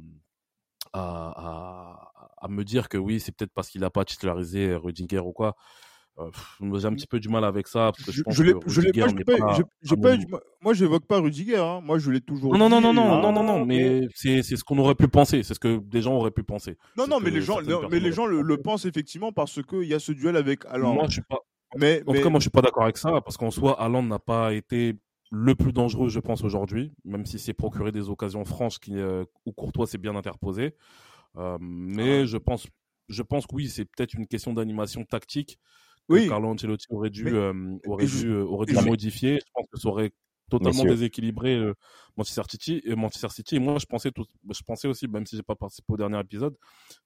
[0.93, 1.01] à,
[1.37, 5.33] à, à me dire que oui, c'est peut-être parce qu'il n'a pas titularisé Rudiger ou
[5.33, 5.55] quoi.
[6.19, 6.31] Euh,
[6.79, 7.93] j'ai un petit peu du mal avec ça.
[7.95, 10.19] Parce que je, Je, pense je l'ai, que je Rudiger pas, pas, pas pas eu
[10.19, 10.27] du-
[10.63, 11.83] moi j'évoque pas Rudiger, hein.
[11.83, 14.65] moi je l'ai toujours non, non, non, non, et- non, non, non, mais c'est, ce
[14.65, 16.79] qu'on aurait pu penser, c'est ce que des gens auraient pu penser.
[16.97, 19.85] non, non, mais que les gens, non, mais les gens le, pensent effectivement parce qu'il
[19.85, 20.95] y a ce duel avec Haaland.
[20.95, 21.37] Moi, je suis pas,
[21.77, 23.79] mais, en mais- tout cas, moi, je suis pas d'accord avec ça, parce qu'en soi,
[23.79, 24.97] Haaland n'a pas été
[25.31, 29.25] le plus dangereux, je pense, aujourd'hui, même si c'est procuré des occasions franches qui, euh,
[29.45, 30.75] où Courtois s'est bien interposé.
[31.37, 32.25] Euh, mais Ah.
[32.27, 32.67] je pense,
[33.09, 35.59] je pense que oui, c'est peut-être une question d'animation tactique
[36.09, 39.35] que oui, Carlo Ancelotti aurait dû, Mais- euh, aurait dû, euh, aurait dû je- modifier.
[39.45, 40.13] Je pense que ça aurait
[40.49, 41.73] totalement déséquilibré
[42.17, 43.57] Manchester City et Manchester City.
[43.57, 46.21] Et moi, je pensais tout, je pensais aussi, même si j'ai pas participé au dernier
[46.21, 46.57] épisode,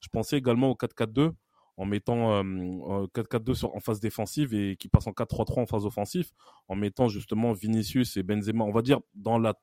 [0.01, 1.33] je pensais également au 4-4-2
[1.81, 5.67] en mettant euh, euh, 4-4-2 sur, en phase défensive et qui passe en 4-3-3 en
[5.67, 6.31] phase offensive,
[6.69, 9.55] en mettant justement Vinicius et Benzema, on va dire dans la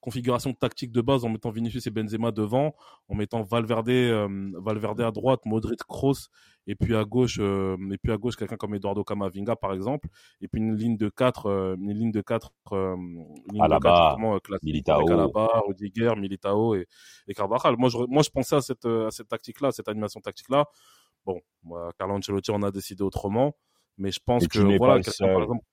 [0.00, 2.74] configuration tactique de base, en mettant Vinicius et Benzema devant,
[3.08, 6.30] en mettant Valverde, euh, Valverde à droite, Modric, Kroos,
[6.66, 10.08] et puis à gauche, euh, et puis à gauche quelqu'un comme Eduardo Camavinga par exemple,
[10.40, 13.64] et puis une ligne de 4 euh, une ligne de 4 euh, une ligne de
[13.64, 15.10] Alaba, euh, Militao.
[15.10, 16.86] Alaba, Rudiger, Militao et,
[17.26, 17.76] et Carvajal.
[17.76, 20.66] Moi, je, moi, je pensais à cette, euh, à cette tactique-là, cette animation tactique-là.
[21.62, 23.56] Bon, Carlo Ancelotti en a décidé autrement,
[23.96, 25.64] mais je pense Et que voilà, par exemple.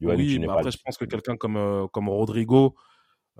[0.00, 2.74] Oui, mais après, je pense que quelqu'un comme euh, comme Rodrigo,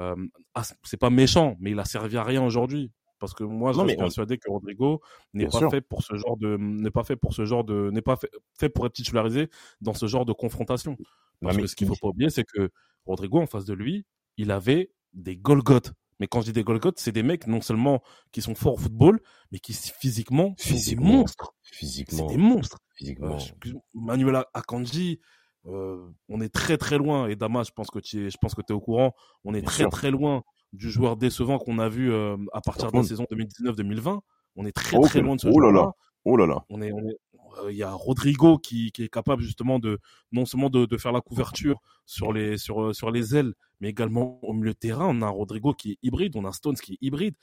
[0.01, 0.15] euh,
[0.55, 2.93] ah, c'est pas méchant, mais il a servi à rien aujourd'hui.
[3.19, 5.01] Parce que moi, je Non, euh, persuadé que Rodrigo
[5.33, 5.71] n'est pas sûr.
[5.71, 8.31] fait pour ce genre de, n'est pas fait pour ce genre de, n'est pas fait,
[8.59, 9.49] fait pour être titularisé
[9.81, 10.97] dans ce genre de confrontation.
[11.41, 12.71] Parce Non, mais que ce qu'il faut pas oublier, c'est que
[13.07, 14.05] Rodrigo, en face de lui,
[14.37, 15.93] il avait des Golgoth.
[16.21, 18.03] Mais quand je dis des Golgoth, c'est des mecs non seulement
[18.33, 19.21] qui sont forts au football,
[19.53, 21.07] mais qui physiquement sont des Physiquement.
[21.13, 21.55] monstres.
[21.63, 22.27] C'est Physiquement.
[22.27, 22.79] des monstres.
[22.95, 23.39] Physiquement.
[23.39, 23.53] je-
[23.95, 25.21] Manuel Akanji,
[25.67, 27.29] euh, on est très très loin.
[27.29, 29.13] Et Damas, je pense que tu es, je pense que tu es au courant.
[29.45, 29.91] On est Bien très sûr.
[29.91, 34.21] très loin du joueur décevant qu'on a vu euh, à partir de la saison 2019-2020.
[34.57, 35.91] On est très Oh, très loin de ce oh joueur-là.
[36.27, 36.65] Oh là là.
[36.69, 37.17] On est, on est-
[37.63, 39.99] euh, il y a Rodrigo qui, qui est capable justement de
[40.33, 43.89] non seulement de, de faire la couverture sur les sur euh, sur les ailes, mais
[43.91, 45.07] également au milieu de terrain.
[45.09, 47.35] On a un Rodrigo qui est hybride, on a un Stones qui est hybride.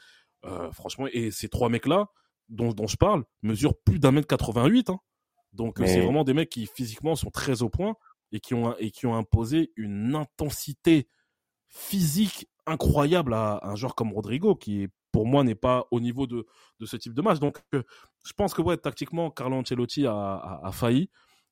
[0.46, 2.08] Euh, franchement, et ces trois mecs-là
[2.50, 4.89] dont, dont je parle mesurent plus d'un mètre 88.
[4.89, 5.00] Hein.
[5.54, 7.96] Donc Mais- c'est vraiment des mecs qui physiquement sont très au point
[8.34, 11.08] et qui ont et qui ont imposé une intensité
[11.69, 16.45] physique incroyable à un joueur comme Rodrigo qui pour moi n'est pas au niveau de,
[16.82, 17.39] de ce type de match.
[17.39, 17.84] Donc euh,
[18.26, 21.10] je pense que ouais tactiquement Carlo Ancelotti a, a, a failli.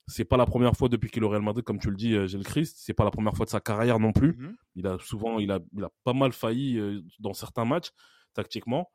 [0.08, 2.16] C'est pas la première fois depuis qu'il est au Real Madrid, comme tu le dis,
[2.16, 2.76] euh, Gilles Christ.
[2.80, 4.34] C'est pas la première fois de sa carrière non plus.
[4.34, 4.56] Mhm.
[4.76, 7.92] Il a souvent, il a, il a pas mal failli euh, dans certains matchs
[8.34, 8.92] tactiquement.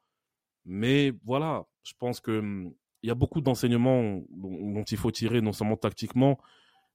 [0.66, 5.12] Mais voilà, je pense que hum, il y a beaucoup d'enseignements dont, dont il faut
[5.12, 6.38] tirer, non seulement tactiquement,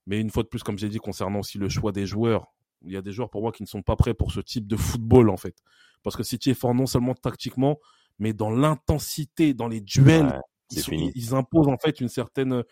[0.06, 2.48] mais une fois de plus, comme j'ai dit, concernant aussi le choix des joueurs.
[2.84, 4.67] Il y a des joueurs pour moi qui ne sont pas prêts pour ce type
[4.67, 5.56] de football en fait,
[6.04, 7.80] parce que City est fort non seulement tactiquement,
[8.20, 10.39] mais dans l'intensité, dans les duels, Ouais,
[10.72, 12.63] ils, sont- imposent en fait une certaine,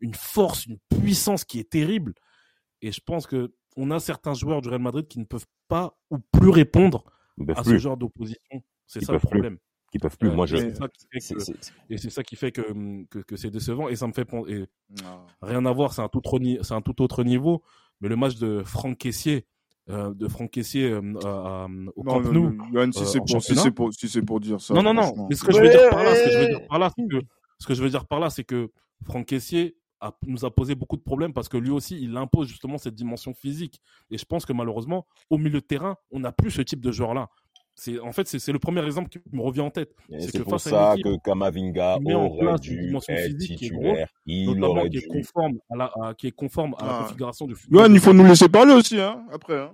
[0.00, 2.14] une force, une puissance qui est terrible.
[2.82, 5.96] Et je pense que on a certains joueurs du Real Madrid qui ne peuvent pas
[6.10, 7.04] ou plus répondre
[7.56, 8.62] à ce genre d'opposition.
[8.86, 9.38] C'est ça le peuvent plus.
[9.40, 9.58] problème.
[9.94, 10.28] Ils peuvent plus.
[10.28, 10.56] Euh, Moi, je.
[10.56, 12.62] et c'est ça qui fait que- c'est- et c'est ça qui fait que,
[13.36, 13.88] c'est décevant.
[13.88, 14.66] Et ça me fait pen- et
[15.04, 15.24] Ah.
[15.42, 17.62] rien à voir, c'est un tout autre, ni- c'est un tout autre niveau.
[18.00, 19.46] Mais le match de Franck Caissier,
[19.90, 22.56] euh, de Franck Caissier euh, à- au Non, Camp Nou.
[22.92, 24.74] si euh, c'est pour, si pour, si c'est pour dire ça.
[24.74, 25.26] Non, non, non.
[25.28, 26.78] Mais ce que je veux Ouais, dire par là, ce que je veux dire par
[26.78, 27.20] là, c'est que
[27.58, 28.70] ce que je veux dire par là, c'est que
[29.04, 32.46] Franck Caissier a, nous a posé beaucoup de problèmes parce que lui aussi, il impose
[32.48, 33.80] justement cette dimension physique.
[34.10, 36.92] Et je pense que malheureusement, au milieu de terrain, on n'a plus ce type de
[36.92, 37.28] joueur-là.
[37.80, 39.94] C'est en fait, c'est c'est le premier exemple qui me revient en tête.
[40.18, 44.08] C'est pour face ça équipe que Kamavinga aurait dû dimension être qui est titulaire.
[44.26, 45.06] Il aurait qui est dû.
[45.08, 47.02] conforme à la, à- qui est conforme à la Ah.
[47.04, 47.82] configuration du football.
[47.84, 49.60] Johan, il faut nous laisser parler aussi, hein, après.
[49.60, 49.72] Hein.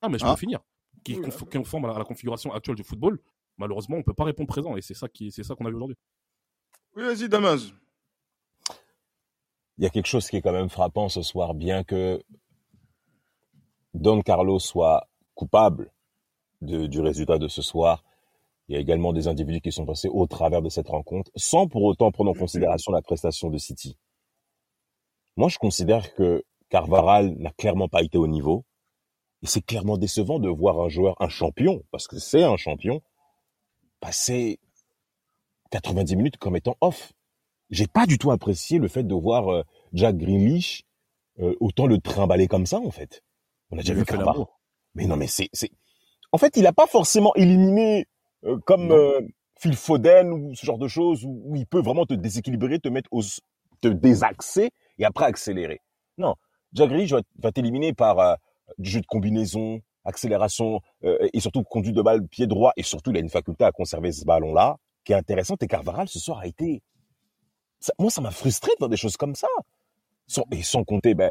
[0.00, 0.32] Ah, mais je Ah.
[0.34, 0.60] peux finir.
[1.04, 3.20] Qui est Oui, conf- conforme à la, à la configuration actuelle du football.
[3.58, 5.76] Malheureusement, on peut pas répondre présent et c'est ça qui, c'est ça qu'on a vu
[5.76, 5.96] aujourd'hui.
[6.96, 7.72] Oui, vas-y, Damas.
[9.78, 12.20] Il y a quelque chose qui est quand même frappant ce soir, bien que
[13.94, 15.92] Don Carlos soit coupable
[16.60, 18.04] de- du résultat de ce soir.
[18.68, 21.66] Il y a également des individus qui sont passés au travers de cette rencontre, sans
[21.68, 23.98] pour autant prendre en considération la prestation de City.
[25.36, 28.64] Moi, je considère que Carvaral n'a clairement pas été au niveau.
[29.42, 33.02] Et c'est clairement décevant de voir un joueur, un champion, parce que c'est un champion,
[34.00, 34.60] passer
[35.70, 37.12] 90 minutes comme étant off.
[37.70, 40.84] J'ai pas du tout apprécié le fait de voir euh, Jack Grealish
[41.40, 43.22] euh, autant le trimballer comme ça, en fait.
[43.72, 44.60] On a déjà Il vu l'amour.
[44.94, 45.70] Mais non, mais c'est, c'est,
[46.32, 48.06] en fait, il a pas forcément éliminé
[48.44, 49.20] euh, comme euh,
[49.58, 52.88] Phil Foden ou ce genre de choses où, où il peut vraiment te déséquilibrer, te
[52.88, 53.22] mettre au,
[53.80, 55.80] te désaxer et après accélérer.
[56.18, 56.34] Non,
[56.74, 58.34] Grealish va, t'éliminer par euh,
[58.78, 63.16] du jeu de combinaison, accélération et surtout conduite de balle pied droit et surtout il
[63.16, 66.46] a une faculté à conserver ce ballon-là qui est intéressante et Carvaral ce soir a
[66.46, 66.82] été,
[67.80, 69.46] ça- moi ça m'a frustré de voir des choses comme ça.
[70.26, 71.30] Sans, et sans compter, ben,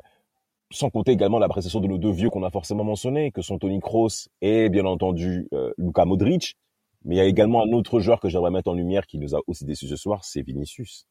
[0.72, 3.60] sans compter également la prestation de nos deux vieux qu'on a forcément mentionnés, que sont
[3.60, 6.56] Tony Kroos et bien entendu euh, Luka Modric.
[7.04, 9.36] Mais il y a également un autre joueur que j'aimerais mettre en lumière qui nous
[9.36, 11.08] a aussi déçus ce soir, c'est Vinicius.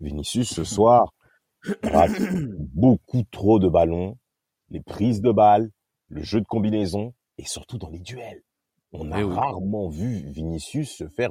[0.00, 1.12] Vinicius ce soir
[1.82, 2.12] rate
[2.74, 4.16] beaucoup trop de ballons,
[4.70, 5.70] les prises de balles,
[6.08, 8.42] le jeu de combinaison et surtout dans les duels.
[8.92, 9.34] On a Eh oui.
[9.34, 11.30] rarement vu Vinicius se faire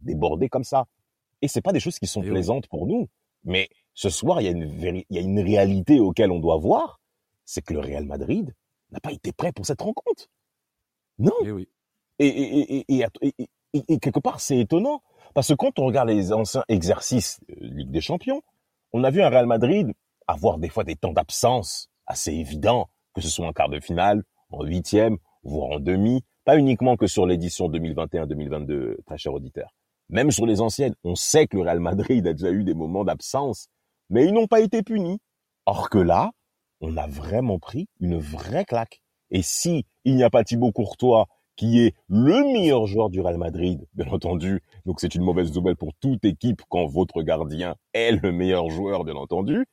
[0.00, 0.86] déborder comme ça.
[1.40, 2.30] Et c'est pas des choses qui sont Eh oui.
[2.32, 3.08] plaisantes pour nous.
[3.44, 6.38] Mais ce soir, il y a une, véri- il y a une réalité auquel on
[6.40, 7.00] doit voir,
[7.44, 8.54] c'est que le Real Madrid
[8.90, 10.28] n'a pas été prêt pour cette rencontre.
[11.18, 11.32] Non.
[11.44, 11.68] Eh oui.
[12.18, 13.06] Et,
[13.74, 15.02] et quelque part, c'est étonnant.
[15.34, 18.42] Parce que quand on regarde les anciens exercices euh, Ligue des Champions,
[18.92, 19.92] on a vu un Real Madrid
[20.26, 24.22] avoir des fois des temps d'absence assez évidents, que ce soit en quart de finale,
[24.50, 29.74] en huitième, voire en demi, pas uniquement que sur l'édition 2021-2022, très cher auditeur.
[30.10, 33.04] Même sur les anciennes, on sait que le Real Madrid a déjà eu des moments
[33.04, 33.68] d'absence,
[34.12, 35.18] mais ils n'ont pas été punis.
[35.66, 36.30] Or que là,
[36.80, 39.02] on a vraiment pris une vraie claque.
[39.30, 43.38] Et si il n'y a pas Thibaut Courtois, qui est le meilleur joueur du Real
[43.38, 48.12] Madrid, bien entendu, donc c'est une mauvaise nouvelle pour toute équipe quand votre gardien est
[48.12, 49.66] le meilleur joueur, bien entendu,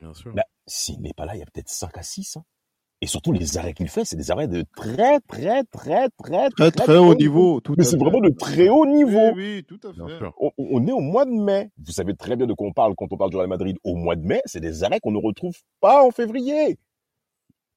[0.00, 0.32] Bien sûr.
[0.34, 2.36] bah, s'il n'est pas là, il y a peut-être 5 à 6.
[2.36, 2.44] hein.
[3.04, 6.70] Et surtout, les arrêts qu'il fait, c'est des arrêts de très, très, très, très, Très,
[6.70, 7.60] très haut niveau.
[7.60, 9.32] Tout Mais c'est vraiment de très haut niveau.
[9.34, 10.24] Oui, oui, tout à fait.
[10.40, 11.70] On, on est au mois de mai.
[11.84, 13.94] Vous savez très bien de quoi on parle quand on parle du Real Madrid au
[13.94, 14.40] mois de mai.
[14.46, 16.78] C'est des arrêts qu'on ne retrouve pas en février.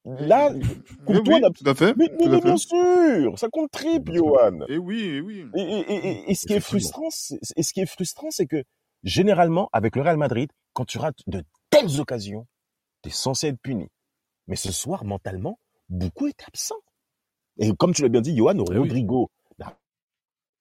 [0.06, 0.62] Là, Oui,
[1.06, 1.94] Courtois oui, n'a- tout à fait.
[1.98, 2.08] mais,
[2.40, 4.14] bien sûr, ça compte triple.
[4.14, 4.60] Johan.
[4.70, 5.44] Et oui, et oui.
[5.58, 8.32] Et, et- et- et- et ce qui est frustrant, c'est, et ce qui est frustrant,
[8.32, 8.64] c'est que
[9.04, 12.48] généralement, avec le Real Madrid, quand tu rates de telles occasions,
[13.04, 13.88] tu es censé être puni.
[14.48, 16.76] Mais ce soir, mentalement, beaucoup est absent.
[17.60, 18.78] Et comme tu l'as bien dit, Johan, oui.
[18.78, 19.30] Rodrigo
[19.60, 19.78] n'a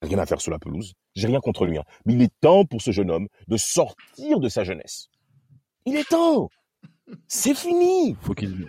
[0.02, 0.94] rien à faire sur la pelouse.
[1.14, 1.84] J'ai rien contre lui, hein.
[2.04, 5.08] mais il est temps pour ce jeune homme de sortir de sa jeunesse.
[5.84, 6.48] Il est temps.
[7.28, 8.16] C'est fini.
[8.20, 8.66] Faut qu'il.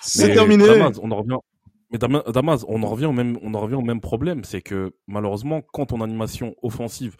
[0.00, 0.66] C'est terminé.
[0.66, 1.38] Damas, on en revient.
[1.90, 4.62] Mais Dama- Damas, on en revient au même, on en revient au même problème, c'est
[4.62, 7.16] que malheureusement, quand ton animation offensive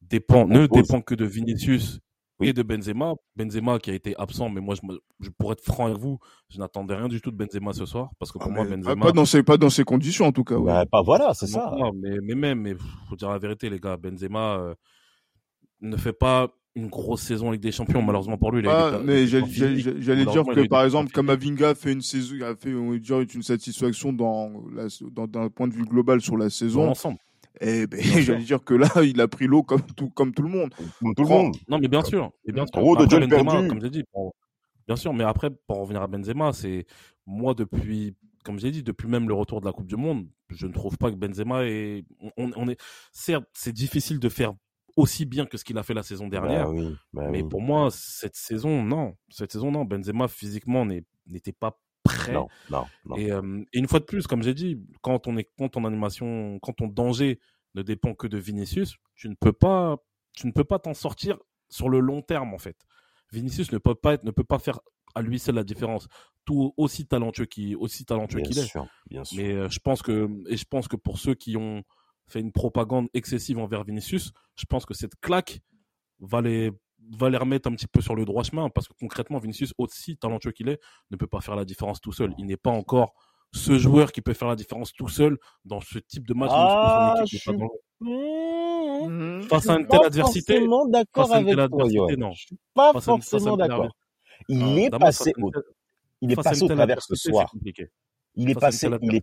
[0.00, 1.98] dépend, ne dépend que de Vinicius
[2.38, 2.48] Oui.
[2.48, 4.80] et de Benzema, Benzema qui a été absent, mais moi, je,
[5.20, 6.18] je pourrais être franc avec vous,
[6.50, 8.76] je n'attendais rien du tout de Benzema ce soir, parce que pour Ah, moi, mais
[8.76, 9.06] Benzema.
[9.06, 10.56] pas, dans ces, pas dans ces conditions, en tout cas.
[10.56, 10.64] ouais.
[10.66, 11.72] Bah, pas voilà, c'est ça.
[11.78, 12.74] non, mais, mais même, mais
[13.08, 14.74] faut dire la vérité, les gars, Benzema euh,
[15.80, 18.60] ne fait pas une grosse saison en Ligue des Champions, malheureusement pour lui.
[18.60, 21.10] il Ah, mais j'allais dire que par exemple.
[21.10, 25.26] Kamavinga a fait une saison, a fait on va dire, une satisfaction dans la- dans-
[25.26, 26.84] d'un point de vue global sur la Dans saison.
[26.84, 27.16] l'ensemble.
[27.60, 28.00] Et ben,
[28.38, 30.74] j'allais dire que là, il a pris l'eau comme tout, comme tout le monde.
[31.00, 31.56] Comme tout le monde.
[31.68, 32.30] Non, mais bien sûr.
[32.46, 32.72] Mais bien sûr.
[32.80, 33.68] Trop de Après, Benzema.
[33.68, 34.34] Comme j'ai dit, pour-
[34.86, 35.12] bien sûr.
[35.14, 36.86] Mais après, pour revenir à Benzema, c'est
[37.26, 38.14] moi depuis,
[38.44, 40.96] comme j'ai dit, depuis même le retour de la Coupe du Monde, je ne trouve
[40.98, 42.04] pas que Benzema est.
[42.36, 42.80] On, on est.
[43.12, 44.52] Certes, c'est difficile de faire
[44.96, 46.66] aussi bien que ce qu'il a fait la saison dernière.
[46.66, 47.48] Bah oui, bah mais oui.
[47.48, 49.14] pour moi, cette saison, non.
[49.28, 49.84] Cette saison, non.
[49.84, 51.78] Benzema physiquement n'est- n'était pas
[52.14, 52.32] prêt.
[52.32, 53.16] Non, non, non.
[53.16, 55.84] Et, euh, et une fois de plus, comme j'ai dit, quand on est quand ton
[55.84, 57.40] animation, quand ton danger
[57.74, 59.98] ne dépend que de Vinicius, tu ne peux pas,
[60.34, 61.38] tu ne peux pas t'en sortir
[61.68, 62.76] sur le long terme en fait.
[63.32, 64.80] Vinicius ne peut pas être, ne peut pas faire
[65.14, 66.08] à lui seul la différence.
[66.44, 68.66] Tout aussi talentueux qu'il, aussi talentueux Bien qu'il est.
[68.66, 69.36] sûr, bien sûr.
[69.42, 71.82] Mais euh, je pense que et je pense que pour ceux qui ont
[72.28, 75.60] fait une propagande excessive envers Vinicius, je pense que cette claque
[76.20, 76.70] va les
[77.18, 80.16] va les remettre un petit peu sur le droit chemin parce que concrètement Vinicius aussi
[80.16, 82.34] talentueux qu'il est ne peut pas faire la différence tout seul.
[82.38, 83.14] Il n'est pas encore
[83.52, 87.22] ce joueur qui peut faire la différence tout seul dans ce type de match Ah,
[87.26, 89.42] je pas dans Mmh.
[89.42, 90.60] face à une telle adversité.
[91.14, 92.32] face à une telle non.
[92.32, 93.88] Je suis pas Face forcément d'accord.
[94.48, 95.50] Il est passé au,
[96.20, 97.50] il est passé au travers ce soir.
[98.38, 99.22] Il est passé, il est,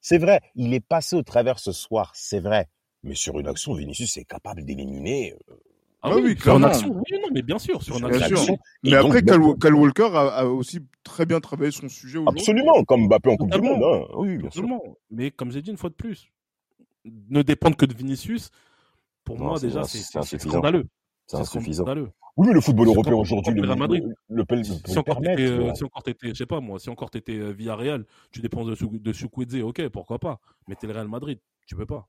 [0.00, 2.66] c'est vrai, il est passé au travers ce soir, c'est vrai.
[3.02, 5.36] Mais sur une action, Vinicius est capable d'éliminer.
[6.06, 8.20] Ah Ah oui, oui, sur une action, oui, non, mais bien sûr, sur une Bien
[8.20, 8.36] action.
[8.36, 8.56] sûr.
[8.82, 12.18] Mais Et après, Kyle Walker a, a aussi très bien travaillé son sujet.
[12.26, 13.60] Absolument, comme Mbappé en Coupe du.
[13.62, 13.82] Monde.
[13.82, 14.06] hein.
[14.18, 14.62] Oui, bien sûr.
[14.64, 14.82] Absolument.
[15.10, 16.28] Mais comme j'ai dit une fois de plus,
[17.06, 18.50] ne dépendre que de Vinicius,
[19.24, 19.98] pour Non, moi déjà, c'est
[20.38, 20.84] scandaleux.
[21.26, 21.84] C'est insuffisant.
[21.84, 22.10] scandaleux.
[22.36, 26.02] Oui, mais le football européen aujourd'hui le, le le, Si encore t'étais, euh, si encore
[26.02, 29.62] t'étais, je sais pas moi, si encore t'étais euh, Villarreal, tu dépends de, de Chukwueze,
[29.62, 30.38] ok, pourquoi pas.
[30.68, 32.08] Mais t'es le Real Madrid, tu peux pas.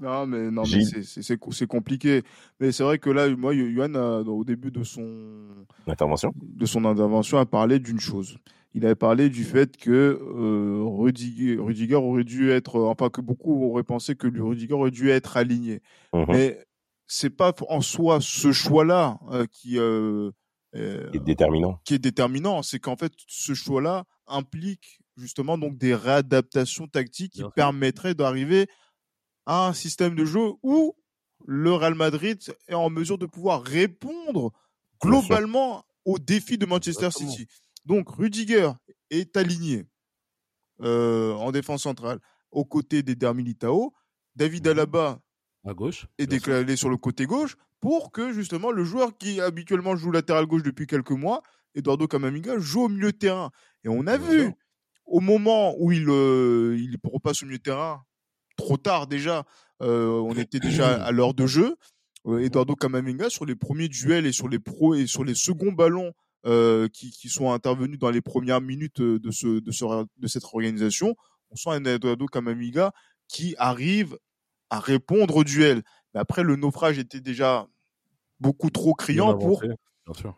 [0.00, 2.22] Non, mais, non, mais c'est- c'est c'est- c'est compliqué.
[2.60, 6.84] Mais c'est vrai que là, moi, Yohan, a- au début de son, Intervention de son
[6.84, 8.38] intervention, a parlé d'une chose.
[8.76, 13.20] Il avait parlé du fait que euh, Rudiger, Rudiger aurait dû être, euh, enfin que
[13.20, 15.80] beaucoup auraient pensé que Rudiger aurait dû être aligné.
[16.12, 16.24] Mhm.
[16.28, 16.64] Mais
[17.06, 20.30] c'est pas en soi ce choix-là euh, qui euh,
[20.74, 21.78] euh, est déterminant.
[21.84, 27.44] qui est déterminant, c'est qu'en fait, ce choix-là implique justement donc des réadaptations tactiques qui
[27.54, 28.66] permettraient d'arriver
[29.46, 30.94] à un système de jeu où
[31.46, 34.52] le Real Madrid est en mesure de pouvoir répondre
[35.02, 37.30] globalement aux défis de Manchester Exactement.
[37.30, 37.46] City.
[37.84, 38.70] Donc Rudiger
[39.10, 39.84] est aligné
[40.80, 43.92] euh, en défense centrale aux côtés d'Eder Militao.
[44.36, 44.70] David Mhm.
[44.72, 45.20] Alaba
[45.66, 46.06] À gauche.
[46.18, 50.46] est déclaré sur le côté gauche pour que justement le joueur qui habituellement joue latéral
[50.46, 51.42] gauche depuis quelques mois,
[51.74, 53.50] Eduardo Camavinga, joue au milieu de terrain.
[53.84, 54.52] Et on a Bien vu sûr.
[55.06, 58.02] au moment où il, euh, il repasse au milieu de terrain,
[58.56, 59.44] trop tard déjà,
[59.82, 61.76] euh, on était déjà à l'heure de jeu.
[62.26, 65.72] Euh, Eduardo Camavinga sur les premiers duels et sur les pros et sur les seconds
[65.72, 66.12] ballons
[66.46, 70.44] euh, qui, qui sont intervenus dans les premières minutes de, ce, de, ce- de cette
[70.44, 71.14] organisation,
[71.50, 72.92] on sent un Eduardo Camavinga
[73.28, 74.16] qui arrive
[74.70, 75.82] à répondre au duel.
[76.14, 77.66] Mais après, le naufrage était déjà
[78.40, 79.60] beaucoup trop criant pour,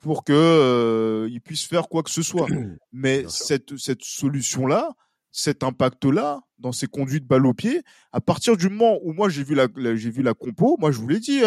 [0.01, 2.47] pour que euh, il puisse faire quoi que ce soit.
[2.93, 4.91] Mais cette, cette solution-là,
[5.33, 9.45] cet impact-là, dans ces conduites balle au pied, à partir du moment où moi j'ai
[9.45, 11.41] vu la, la- j'ai vu la compo, moi je vous l'ai dit,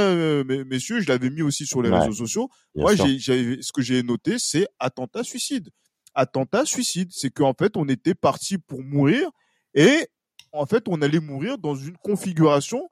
[0.45, 2.49] mes- messieurs, je l'avais mis aussi sur les Ouais, réseaux sociaux.
[2.75, 5.69] Moi, j'ai, ce que j'ai noté, c'est attentat suicide.
[6.13, 9.29] Attentat suicide, c'est qu'en fait, on était parti pour mourir
[9.73, 10.07] et
[10.51, 12.89] en fait, on allait mourir dans une configuration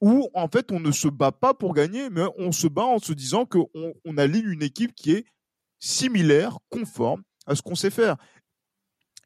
[0.00, 2.98] où en fait, on ne se bat pas pour gagner, mais on se bat en
[2.98, 3.68] se disant qu'on
[4.04, 5.24] on aligne une équipe qui est
[5.80, 8.16] similaire, conforme à ce qu'on sait faire.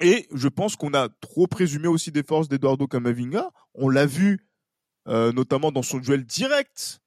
[0.00, 3.50] Et je pense qu'on a trop présumé aussi des forces d'Eduardo Camavinga.
[3.74, 4.48] On l'a vu
[5.08, 7.00] euh, notamment dans son duel direct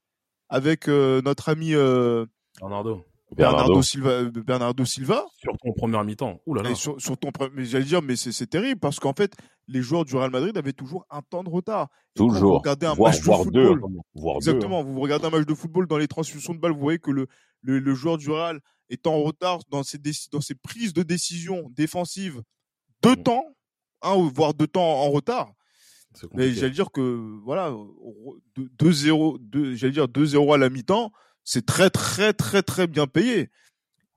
[0.49, 2.25] avec euh, notre ami euh,
[2.59, 3.03] Bernardo.
[3.35, 3.81] Bernardo.
[3.81, 5.25] Silva, Bernardo Silva.
[5.37, 6.39] Surtout en première mi-temps.
[6.75, 9.33] Sur, sur ton, pre- mais j'allais dire, mais c'est terrible parce qu'en fait,
[9.67, 11.89] les joueurs du Real Madrid avaient toujours un temps de retard.
[12.15, 12.59] Et quand vous Toujours.
[12.59, 13.67] regardez un Voire, match de deux.
[13.73, 16.99] football, exactement, vous regardez un match de football dans les transfusions de balles, vous voyez
[16.99, 17.27] que le,
[17.61, 19.97] le, le joueur du Real est en retard dans ses,
[20.31, 22.41] dans ses prises de décision défensives
[23.05, 23.23] deux Mm.
[23.23, 23.45] temps,
[24.01, 25.51] un ou voire deux temps en retard.
[26.33, 27.01] Mais j'allais dire que
[27.43, 28.37] voilà, au-
[28.79, 31.11] 2-0, 2 j'allais dire 2-0 à la mi-temps,
[31.43, 33.49] c'est très très très très bien payé.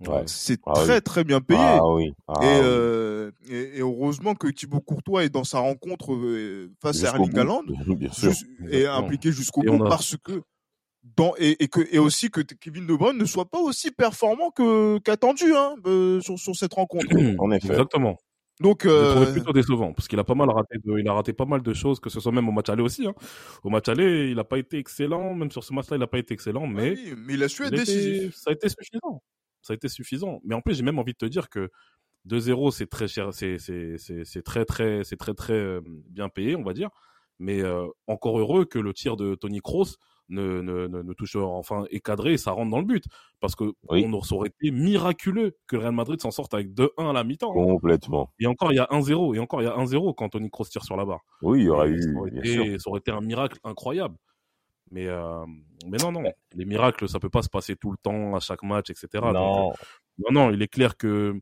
[0.07, 0.23] Ouais.
[0.27, 0.85] C'est Ah oui.
[0.85, 1.59] très très bien payé.
[1.61, 2.13] Ah oui.
[2.29, 2.61] Ah et, oui.
[2.63, 7.37] euh, et, et heureusement que Thibaut Courtois est dans sa rencontre euh, face à Erling.
[7.37, 7.63] Haaland,
[8.71, 10.41] et impliqué jusqu'au bout a- parce que
[11.17, 14.51] dans et, et que et aussi que Kevin De Bruyne ne soit pas aussi performant
[14.53, 17.07] que qu'attendu hein, euh, sur sur cette rencontre.
[17.41, 17.69] En effet.
[17.71, 18.17] Exactement.
[18.61, 21.13] Donc Je le euh, plutôt décevant parce qu'il a pas mal raté de, il a
[21.13, 23.15] raté pas mal de choses que ce soit même au match aller aussi hein.
[23.63, 26.19] Au match aller, il a pas été excellent, même sur ce match-là, il a pas
[26.19, 28.35] été excellent mais oui, mais il a su être décisif.
[28.35, 29.23] ça a été suffisant.
[29.63, 30.41] Ça a été suffisant.
[30.45, 31.71] Mais en plus, j'ai même envie de te dire que
[32.27, 36.29] 2-0, c'est très cher, c'est c'est c'est c'est très très c'est très très euh, bien
[36.29, 36.91] payé, on va dire.
[37.39, 39.97] Mais euh, encore heureux que le tir de Tony Kroos
[40.29, 43.05] ne, ne, ne, ne touche enfin est cadré et ça rentre dans le but
[43.41, 44.05] parce que Oui.
[44.07, 47.25] on ça aurait été miraculeux que le Real Madrid s'en sorte avec 2-1 à la
[47.25, 47.51] mi-temps.
[47.53, 47.55] hein.
[47.55, 48.31] Complètement.
[48.39, 50.67] Et encore il y a 1-0 et encore il y a 1-0 quand Tony Kroos
[50.67, 51.21] tire sur la barre.
[51.43, 52.81] Oui, il y aura Et eu, ça aurait, bien été, sûr.
[52.81, 54.17] ça aurait été un miracle incroyable.
[54.91, 55.45] Mais, euh,
[55.87, 56.23] mais non, non,
[56.55, 59.07] les miracles, ça peut pas se passer tout le temps, à chaque match, etc.
[59.13, 59.75] Donc, Non, euh,
[60.19, 61.39] non, non, il est clair que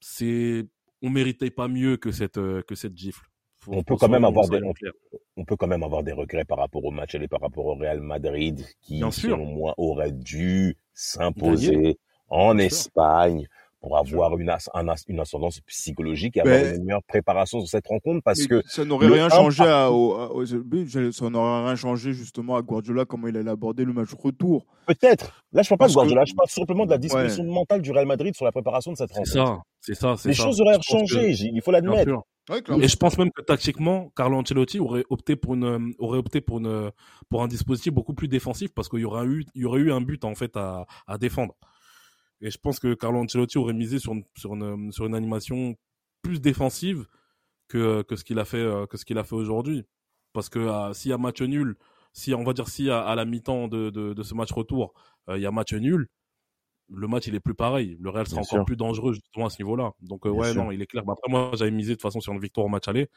[0.00, 0.64] c'est,
[1.02, 3.26] on méritait pas mieux que cette, euh, que cette gifle.
[3.68, 4.60] On peut quand même avoir des-
[5.36, 7.74] on peut quand même avoir des regrets par rapport au match aller par rapport au
[7.74, 9.30] Real Madrid qui, Bien sûr.
[9.36, 11.98] selon moi, aurait dû s'imposer
[12.28, 12.76] en Bien sûr.
[12.78, 13.46] Espagne
[13.80, 17.60] pour avoir une, as- un as- une ascendance psychologique et Mais- avoir une meilleure préparation
[17.60, 20.46] sur cette rencontre parce Mais que ça n'aurait rien changé à, au- à-
[21.12, 24.66] ça n'aurait rien changé justement à Guardiola comment il allait aborder le match retour.
[24.86, 27.82] peut-être, là je parle pas de Guardiola, que- je parle simplement de la disposition mentale
[27.82, 29.56] du Real Madrid sur la préparation de cette C'est rencontre.
[29.56, 30.42] ça, c'est ça, c'est Les ça.
[30.44, 32.10] choses auraient que- changé, il faut l'admettre.
[32.80, 36.40] Et je pense même que tactiquement, Carlo Ancelotti aurait opté pour une, euh, aurait opté
[36.40, 36.92] pour une,
[37.28, 39.90] pour un dispositif beaucoup plus défensif parce qu'il y aurait eu, il y aurait eu
[39.92, 41.56] un but en fait à, à défendre.
[42.40, 45.76] Et je pense que Carlo Ancelotti aurait misé sur une, sur une, sur une animation
[46.22, 47.06] plus défensive
[47.68, 49.84] que, que ce qu'il a fait, euh, que ce qu'il a fait aujourd'hui.
[50.32, 51.76] Parce que euh, s'il y a match nul,
[52.12, 54.94] si on va dire si à, la mi-temps de, de, de ce match retour,
[55.28, 56.08] euh, il y a match nul,
[56.88, 57.96] le match il est plus pareil.
[58.00, 58.64] Le Real sera Bien encore sûr.
[58.64, 59.92] plus dangereux justement à ce niveau-là.
[60.00, 60.64] Donc euh, ouais sûr.
[60.64, 61.04] non, il est clair.
[61.04, 63.08] Bah, après moi j'avais misé de toute façon sur une victoire au match aller.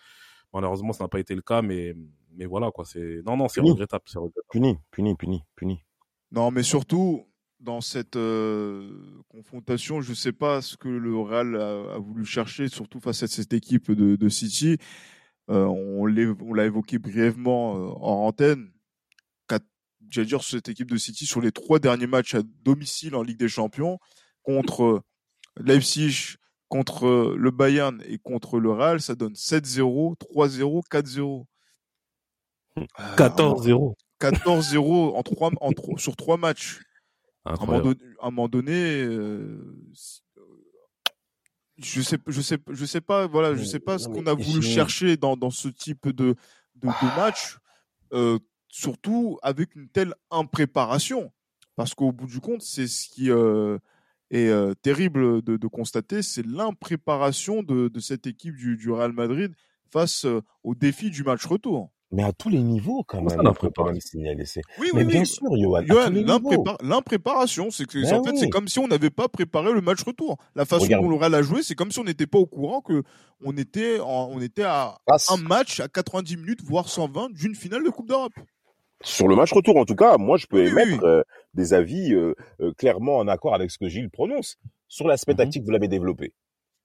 [0.54, 1.96] Malheureusement ça n'a pas été le cas, mais
[2.36, 2.86] mais voilà quoi.
[2.86, 4.48] C'est non non c'est regrettable, c'est regrettable.
[4.52, 5.84] Puni, puni, puni, puni.
[6.32, 7.26] Non, mais surtout
[7.60, 8.90] dans cette euh,
[9.28, 13.28] confrontation, je sais pas ce que le Real a, a voulu chercher, surtout face à
[13.28, 14.78] cette équipe de, de City.
[15.50, 18.70] Euh, on l'a évoqué brièvement euh, en antenne.
[20.10, 23.22] J'allais dire sur cette équipe de City sur les trois derniers matchs à domicile en
[23.24, 24.00] Ligue des Champions
[24.44, 25.04] contre
[25.58, 26.36] Leipzig,
[26.68, 31.46] contre le Bayern et contre le Real, ça donne 7-0, 3-0, 4-0.
[32.78, 32.84] Euh,
[33.16, 33.96] 14-0.
[34.20, 36.80] 14-0 en trois, en trois- sur trois matchs.
[37.46, 38.00] À un moment Incroyable.
[38.00, 39.76] donné, à un moment donné, euh,
[40.38, 40.42] euh,
[41.78, 44.62] je sais, je sais, je sais pas, voilà, je sais pas ce qu'on a voulu
[44.62, 46.36] chercher dans, dans ce type de,
[46.76, 47.58] de, de match,
[48.14, 48.38] euh,
[48.70, 51.32] surtout avec une telle impréparation.
[51.76, 53.78] Parce qu'au bout du compte, c'est ce qui euh,
[54.32, 59.12] est euh, terrible de, de constater, c'est l'impréparation de, de cette équipe du, du Real
[59.14, 59.54] Madrid
[59.92, 61.90] face euh, au défi du match retour.
[62.12, 64.46] Mais à tous les niveaux, quand même, ça, on la peut quand même préparation signaler.
[64.46, 65.26] c'est- Oui, Mais oui, bien oui.
[65.28, 65.48] sûr,
[65.86, 66.10] Johan,
[66.82, 68.50] l'impréparation, c'est que Ben en fait, c'est oui.
[68.50, 70.38] comme si on n'avait pas préparé le match retour.
[70.56, 71.04] La façon Regarde.
[71.04, 73.04] dont le Real a joué, c'est comme si on n'était pas au courant que
[73.44, 77.56] on était, en- on était à Face- un match à 90 minutes, voire 120 d'une
[77.56, 78.34] finale de Coupe d'Europe.
[79.02, 82.34] Sur le match retour, en tout cas, moi, je peux émettre euh, des avis euh,
[82.60, 84.58] euh, clairement en accord avec ce que Gilles prononce.
[84.88, 85.38] Sur l'aspect Mhm.
[85.38, 86.34] tactique, vous l'avez développé.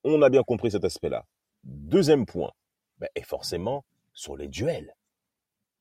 [0.04, 1.24] On a bien compris cet aspect-là.
[1.64, 2.52] Deuxième point,
[2.98, 4.94] ben, et forcément, sur les duels.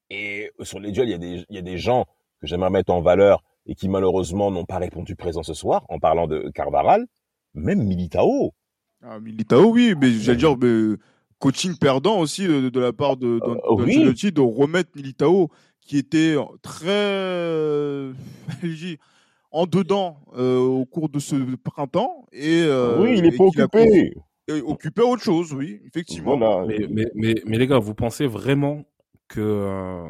[0.09, 2.05] Et sur les duels, il y a des, il y a des gens
[2.39, 5.99] que j'aimerais mettre en valeur et qui malheureusement n'ont pas répondu présent ce soir, en
[5.99, 7.05] parlant de Carvaral,
[7.53, 8.53] même Militao.
[9.01, 10.95] Ah, Militao, oui, mais j'allais dire, mais,
[11.39, 14.31] coaching perdant aussi de, de la part de, de, oui.
[14.31, 15.49] de remettre Militao,
[15.85, 18.13] qui était très, euh,
[19.51, 23.43] en dedans euh, au cours de ce printemps et euh, oui, il et est pas
[23.43, 24.13] a occupé.
[24.49, 26.37] occupé à autre chose, oui, effectivement.
[26.37, 26.65] Voilà.
[26.65, 28.85] Mais, mais, mais, mais les gars, vous pensez vraiment
[29.27, 30.09] que euh,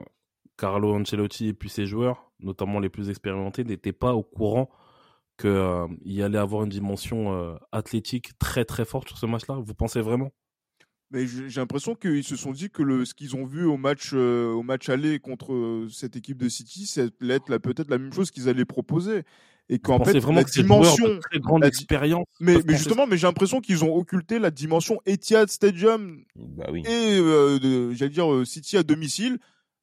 [0.58, 4.70] Carlo Ancelotti et puis ses joueurs, notamment les plus expérimentés, n'étaient pas au courant
[5.40, 9.56] qu'il y allait avoir une dimension euh, athlétique très très forte sur ce match-là?
[9.62, 10.32] Vous pensez vraiment?
[11.14, 13.78] Mais j'ai j'ai l'impression qu'ils se sont dit que le, ce qu'ils ont vu au
[13.78, 18.12] match, euh, au match aller contre euh, cette équipe de City, c'est peut-être la même
[18.12, 19.24] chose qu'ils allaient proposer.
[19.70, 21.08] Et qu'en fait, vraiment la que joueurs dimension.
[21.08, 24.52] de très grande la expérience Mais, mais justement, mais j'ai l'impression qu'ils ont occulté la
[24.52, 26.84] dimension Etihad Stadium Bah oui.
[26.86, 29.38] et, euh, j'allais dire, euh, City à domicile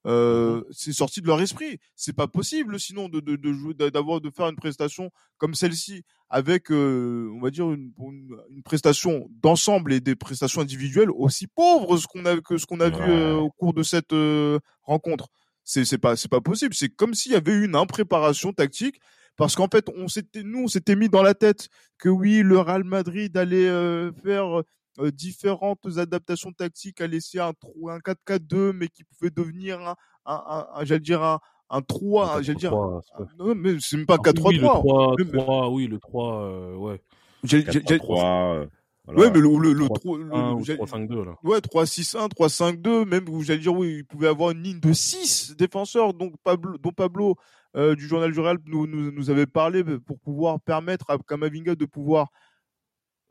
[0.07, 1.79] euh, c'est sorti de leur esprit.
[1.97, 6.03] C'est pas possible, sinon, de, de, de jouer, d'avoir, de faire une prestation comme celle-ci
[6.29, 11.47] avec, euh, on va dire, une, une, une prestation d'ensemble et des prestations individuelles aussi
[11.47, 14.59] pauvres ce qu'on a, que ce qu'on a vu euh, au cours de cette euh,
[14.83, 15.29] rencontre.
[15.65, 16.75] C'est, c'est pas, c'est pas possible.
[16.75, 19.01] C'est comme s'il y avait eu une impréparation tactique.
[19.37, 22.59] Parce qu'en fait, on s'était, nous, on s'était mis dans la tête que oui, le
[22.59, 24.63] Real Madrid allait euh, faire
[24.99, 27.53] euh, différentes adaptations tactiques, à laisser un,
[27.88, 29.95] un 4-4-2, mais qui pouvait devenir un,
[30.26, 31.38] un, un- un- j'allais dire un,
[31.70, 34.59] un 3, Un j'allais dire, 4-3, c'est pas- non, mais c'est même pas Ah, oui,
[34.59, 34.61] 4-3-3.
[34.61, 37.01] le 3, Mais- mais- 3, oui, le 3, euh, ouais.
[37.45, 38.66] J'ai- j'ai- j'ai- 3 euh,
[39.07, 39.20] voilà.
[39.20, 41.36] Ouais, mais le, le, le, 3, trois- le- 1 le- ou j'ai- 3-5-2, là.
[41.45, 45.55] Ouais, 3-6-1, 3-5-2, même où j'allais dire, oui, il pouvait avoir une ligne de 6
[45.57, 47.36] défenseurs, donc Pablo, dont Pablo
[47.76, 51.16] euh, du journal du Real nous, nous, nous avait parlé euh, pour pouvoir permettre à
[51.18, 52.28] Kamavinga de pouvoir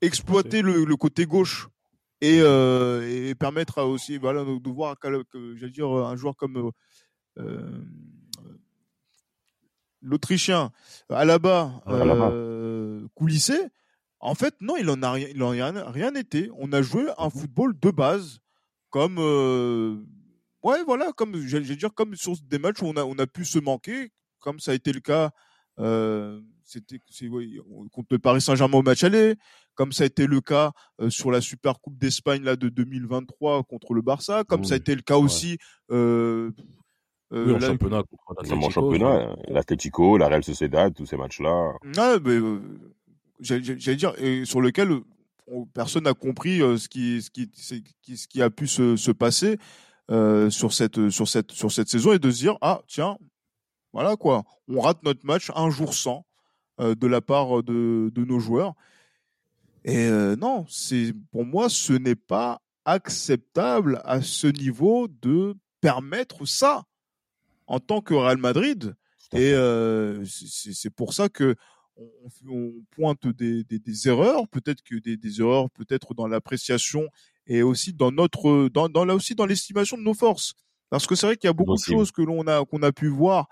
[0.02, 1.68] exploiter le, le côté gauche
[2.22, 6.72] et, euh, et permettre à aussi, voilà, de voir, j'allais dire, un joueur comme euh,
[7.40, 7.82] euh,
[10.02, 10.72] l'Autrichien
[11.10, 12.30] Alaba, Alaba.
[12.32, 13.60] euh, coulisser.
[14.20, 16.50] En fait, non, il en a rien, il en a rien, été.
[16.58, 18.40] On a joué un football de base,
[18.90, 19.18] comme
[20.64, 23.46] ouais, voilà, comme j'allais dire comme sur des matchs où on a on a pu
[23.46, 25.32] se manquer, comme ça a été le cas.
[26.72, 27.48] C'était ouais,
[27.92, 29.36] contre le Paris Saint-Germain au match aller,
[29.74, 33.64] comme ça a été le cas euh, sur la Super Coupe d'Espagne là de 2023
[33.64, 35.58] contre le Barça, comme ça a été le cas aussi
[35.92, 36.52] euh,
[37.34, 37.98] euh, Oui, en là- championnat
[38.28, 38.70] en l'Atlético.
[38.70, 41.74] championnat, l'Atlético, la Real Sociedad, tous ces matchs-là.
[41.98, 42.60] Euh,
[43.40, 44.92] j'allais dire, et sur lequel
[45.48, 47.50] on- personne n'a compris euh, ce qui, ce qui,
[48.18, 49.58] ce qui a pu se, se passer
[50.12, 53.18] euh, sur cette, sur cette, sur cette saison et de se dire, ah tiens,
[53.94, 56.26] voilà quoi, on rate notre match un jour sans
[56.80, 58.74] de la part de, de nos joueurs.
[59.86, 66.46] Et euh, non, c'est pour moi, ce n'est pas acceptable à ce niveau de permettre
[66.46, 66.84] ça
[67.68, 68.96] en tant que Real Madrid.
[69.32, 71.56] Et euh, c'est pour ça que
[71.96, 72.10] on,
[72.50, 77.08] on pointe des, des, des erreurs, peut-être que des, des erreurs, peut-être dans l'appréciation
[77.46, 80.54] et aussi dans notre, dans, dans là aussi dans l'estimation de nos forces.
[80.90, 82.92] Parce que c'est vrai qu'il y a beaucoup de choses que l'on a qu'on a
[82.92, 83.48] pu voir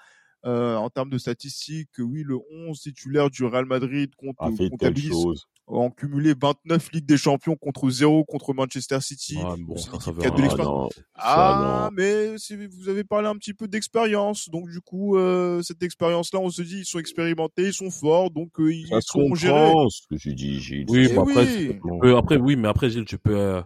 [0.46, 1.90] euh, en termes de statistiques.
[1.94, 5.46] que Oui, le 11 titulaire du Real Madrid compte A fait telle comptabilise chose.
[5.68, 9.36] en cumulé 29 Ligues des Champions contre 0 contre Manchester City.
[9.40, 12.36] Ah, mais bon, On ça, veut de Ah non, Ah, ça, mais
[12.68, 16.62] vous avez parlé un petit peu d'expérience, donc du coup, euh, cette expérience-là, on se
[16.62, 19.72] dit, ils sont expérimentés, ils sont forts, donc euh, ils Ça se sont gérés.
[19.72, 20.86] comprend, ce que tu dis, Gilles.
[20.90, 21.68] Oui, Eh après, oui.
[21.68, 23.62] tu peux- après, oui, mais après, Gilles, tu peux, euh,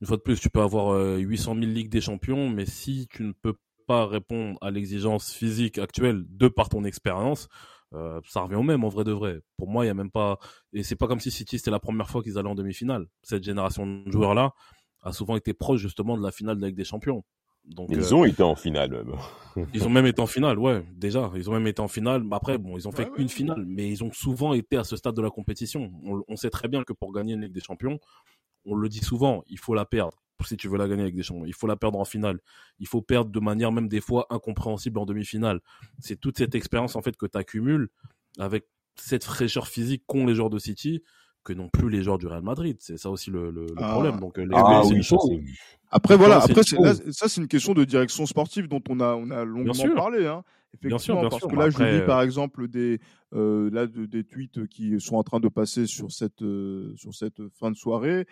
[0.00, 3.06] une fois de plus, tu peux avoir euh, 800 000 Ligues des Champions, mais si
[3.10, 3.54] tu ne peux
[3.86, 7.48] pas répondre à l'exigence physique actuelle de par ton expérience,
[7.92, 9.40] euh, ça revient au même, en vrai de vrai.
[9.56, 10.38] Pour moi, il y a même pas,
[10.72, 13.06] et c'est pas comme si City c'était la première fois qu'ils allaient en demi-finale.
[13.22, 14.52] Cette génération de joueurs-là
[15.02, 17.22] a souvent été proche, justement, de la finale de la Ligue des Champions.
[17.66, 19.66] Donc, Ils euh, ont été en finale, même.
[19.74, 21.30] ils ont même été en finale, ouais, déjà.
[21.34, 22.22] Ils ont même été en finale.
[22.22, 23.16] Mais Après, bon, ils ont fait Ouais, ouais.
[23.16, 25.90] qu'une finale, mais ils ont souvent été à ce stade de la compétition.
[26.04, 27.98] On, on sait très bien que pour gagner une Ligue des Champions,
[28.66, 30.20] on le dit souvent, il faut la perdre.
[30.44, 32.40] Si tu veux la gagner avec des champions, il faut la perdre en finale.
[32.78, 35.60] Il faut perdre de manière même des fois incompréhensible en demi-finale.
[36.00, 37.88] C'est toute cette expérience en fait que tu accumules
[38.38, 41.02] avec cette fraîcheur physique qu'ont les joueurs de City
[41.44, 42.76] que non plus les joueurs du Real Madrid.
[42.80, 43.92] C'est ça aussi le, le- le Ah.
[43.92, 44.18] problème.
[44.18, 45.28] Donc, euh, les Ah c'est oui, une ça, chose.
[45.28, 45.42] c'est...
[45.90, 49.14] Après, voilà, c'est après, là, ça, c'est une question de direction sportive dont on a,
[49.14, 49.94] on a longuement sûr.
[49.94, 50.42] parlé, hein.
[50.82, 52.98] Bien sûr, Effectivement, bien parce sûr, que là, après, je lis euh, par exemple des,
[53.34, 57.14] euh, là, de- des tweets qui sont en train de passer sur cette, euh, sur
[57.14, 58.26] cette fin de soirée.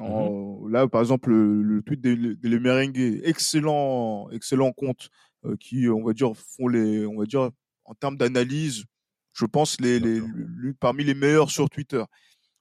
[0.00, 0.70] En- Mhm.
[0.72, 5.08] Là, par exemple, le, le tweet des, excellent, excellent compte,
[5.44, 7.50] euh, qui, on va dire, font les, on va dire,
[7.84, 8.84] en termes d'analyse,
[9.32, 10.28] je pense, les, les, D'accord.
[10.62, 12.02] les- parmi les meilleurs sur Twitter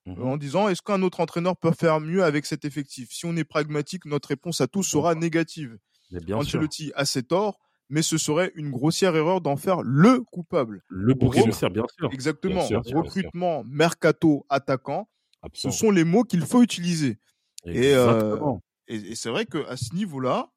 [0.05, 0.23] Mhm.
[0.23, 3.09] en disant est-ce qu'un autre entraîneur peut faire mieux avec cet effectif?
[3.11, 5.77] Si on est pragmatique, notre réponse à tout sera négative.
[6.11, 6.59] Mais bien sûr.
[6.59, 7.59] Ancelotti a ses torts,
[7.89, 10.81] mais ce serait une grossière erreur d'en faire le coupable.
[10.87, 12.09] Le bouc Bien sûr.
[12.13, 12.55] Exactement.
[12.55, 12.97] Bien sûr, bien sûr.
[12.99, 15.09] Recrutement, mercato, attaquant,
[15.53, 17.17] ce sont les mots qu'il faut utiliser.
[17.65, 18.61] Et, euh, Exactement.
[18.87, 20.49] Et, et c'est vrai qu'à ce niveau-là,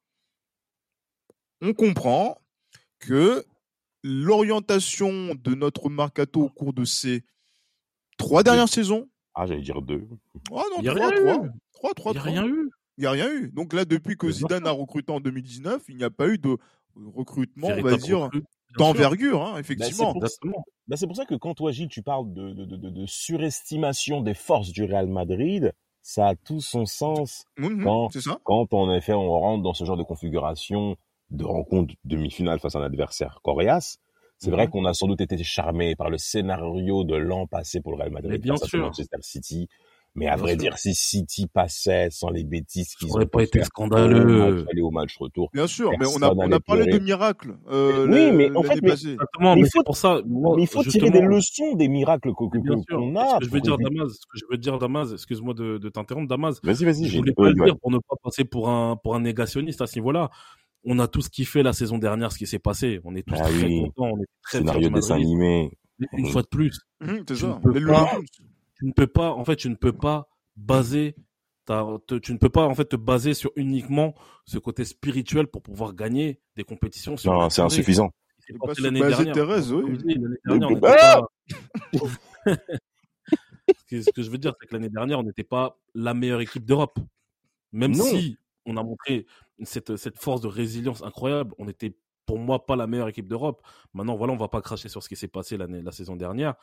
[1.61, 2.37] on comprend
[2.99, 3.45] que
[4.03, 7.23] l'orientation de notre mercato au cours de ces
[8.17, 10.07] trois dernières saisons, Ah, j'allais dire deux.
[10.51, 11.49] ah non, Il y a trois, rien trois, eu.
[11.73, 12.69] trois, trois, Il n'y a rien eu.
[12.97, 13.49] Il n'y a rien eu.
[13.51, 16.57] Donc là, depuis que Zidane a recruté en 2019, il n'y a pas eu de
[16.95, 18.29] recrutement, on va dire.
[18.77, 19.91] D'envergure, hein, Bah, effectivement.
[19.91, 20.65] c'est pour- Exactement.
[20.87, 24.33] Ben, c'est pour ça que quand toi, Gilles, tu parles de, de, de, surestimation des
[24.33, 28.39] forces du Real Madrid, ça a tout son sens Mhm, quand- c'est ça.
[28.43, 30.95] quand, en effet, on rentre dans ce genre de configuration
[31.29, 33.97] de rencontre demi-finale face à un adversaire coriace.
[34.37, 34.55] C'est Mhm.
[34.55, 37.99] vrai qu'on a sans doute été charmé par le scénario de l'an passé pour le
[37.99, 38.79] Real Madrid Mais bien face à sûr.
[38.81, 39.67] Manchester City.
[40.13, 40.57] Mais à Bien vrai sûr.
[40.59, 44.51] dire, si City passait sans les bêtises Ça qu'ils aurait ont pas été scandaleux.
[44.57, 47.55] match aller au match retour, Bien sûr, mais on a, on a parlé de miracles
[47.69, 48.91] euh, Oui, mais en fait, mais-.
[48.91, 50.21] Exactement, Mais il faut- c'est pour ça.
[50.27, 53.39] Moi, Mais il faut tirer des leçons des miracles qu'on Ce a.
[53.39, 56.27] que je veux dire, Damas, ce que je veux dire, Damas, excuse-moi de, de t'interrompre,
[56.27, 56.59] Damas.
[56.61, 59.21] Vas-y, vas-y, Je voulais pas le dire pour ne pas passer pour un, pour un
[59.21, 60.29] négationniste à ce niveau-là.
[60.83, 62.99] On a tous kiffé la saison dernière, ce qui s'est passé.
[63.05, 63.81] On est tous Ah très oui.
[63.95, 64.11] contents.
[64.13, 65.71] On est très Scénario dessin animé.
[66.17, 67.47] Une fois de plus, c'est Tu ça.
[67.47, 68.09] ne peux Les pas-.
[68.81, 71.15] Tu ne peux pas, en fait, tu ne peux pas baser
[71.65, 74.15] ta, te- tu ne peux pas, en fait, te baser sur uniquement
[74.45, 78.09] ce côté spirituel pour pouvoir gagner des compétitions sur Non, c'est insuffisant.
[78.39, 79.35] C'est pas l'année dernière.
[79.35, 79.97] Thérèse, oui.
[80.03, 81.21] L'année dernière, on Ah
[81.93, 82.01] pas...
[83.91, 86.65] ce, que, je veux dire, c'est que l'année dernière, on n'était pas la meilleure équipe
[86.65, 86.97] d'Europe.
[87.71, 88.03] Même Non.
[88.03, 89.27] si on a montré
[89.63, 93.61] cette, cette force de résilience incroyable, on n'était pour moi pas la meilleure équipe d'Europe.
[93.93, 96.55] Maintenant, voilà, on va pas cracher sur ce qui s'est passé l'année, la saison dernière,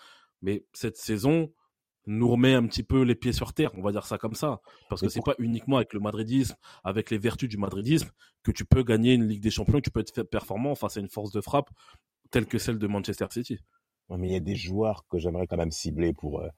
[0.42, 1.52] mais cette saison
[2.08, 4.60] nous remet un petit peu les pieds sur terre, on va dire ça comme ça,
[4.88, 8.10] parce que c'est pas uniquement avec le madridisme, avec les vertus du madridisme
[8.42, 11.00] que tu peux gagner une Ligue des Champions, que tu peux être performant face à
[11.00, 11.70] une force de frappe
[12.30, 13.58] telle que celle de Manchester City.
[14.08, 16.48] Ouais, mais il y a des joueurs que j'aimerais quand même cibler pour, euh,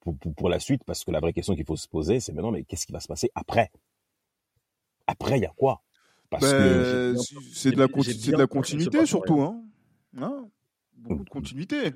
[0.00, 2.32] pour, pour, pour la suite, parce que la vraie question qu'il faut se poser, c'est
[2.32, 3.70] maintenant, mais qu'est-ce qui va se passer après?
[5.06, 5.82] Après, il y a quoi?
[6.30, 9.40] Parce que Ben, si- c'est de la, c'est de la continuité surtout.
[9.40, 9.62] Hein.
[10.18, 10.48] Hein?
[10.94, 11.92] Beaucoup de continuité.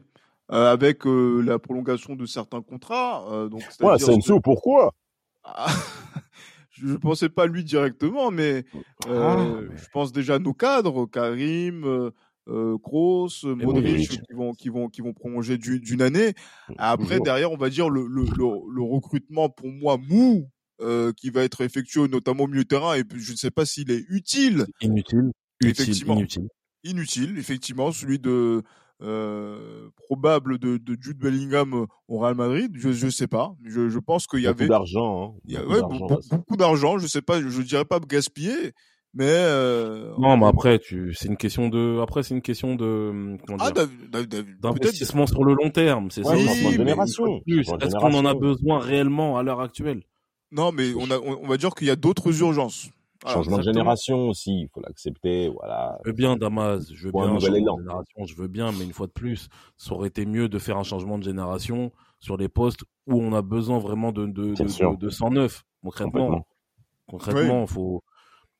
[0.53, 3.25] Euh, avec euh, la prolongation de certains contrats.
[3.33, 4.93] euh, donc, Ouais, c'est-à-dire que- pourquoi?
[5.45, 5.67] Ah,
[6.71, 8.65] je ne pensais pas lui directement, mais
[9.07, 12.11] euh, Ah, je pense déjà à nos cadres, Karim, euh,
[12.49, 16.35] euh, Kroos, Modric, qui vont, qui vont, qui vont prolonger du- d'une année.
[16.79, 17.25] Après, Toujours.
[17.25, 20.49] derrière, on va dire le, le, le, le recrutement pour moi mou
[20.81, 23.51] euh, qui va être effectué notamment au milieu de terrain et puis je ne sais
[23.53, 25.31] pas s'il est utile, Inutile,
[25.61, 26.17] utile, Effectivement.
[26.17, 26.49] inutile.
[26.83, 28.63] inutile, effectivement, celui de
[29.03, 32.71] euh, probable de, de Jude Bellingham au Real Madrid.
[32.75, 33.55] Je je sais pas.
[33.65, 35.23] Je, je pense qu'il y beaucoup avait d'argent.
[35.23, 35.41] Hein.
[35.45, 36.99] Beaucoup ouais, d'argent, beaucoup, d'argent.
[36.99, 38.73] Je sais pas, je, dirais pas gaspiller,
[39.15, 43.37] mais euh, Non, mais après, tu, c'est une question de, après, c'est une question de,
[43.47, 43.73] comment ah,
[44.61, 46.11] d'investissement sur le long terme.
[46.11, 46.37] C'est ça.
[46.37, 47.41] Génération.
[47.47, 50.03] Est-ce qu'on en a besoin réellement à l'heure actuelle?
[50.53, 52.91] Non, mais on a, on on va dire qu'il y a d'autres urgences.
[53.23, 53.37] Voilà.
[53.37, 55.49] Changement de génération aussi, il faut l'accepter.
[55.49, 55.99] Voilà.
[56.05, 58.85] Je veux bien, Damas, je veux bien un changement de génération, je veux bien, mais
[58.85, 62.37] une fois de plus, ça aurait été mieux de faire un changement de génération sur
[62.37, 65.65] les postes où on a besoin vraiment de, de, de, de, de 109.
[65.83, 66.47] Concrètement,
[67.07, 68.05] concrètement, faut,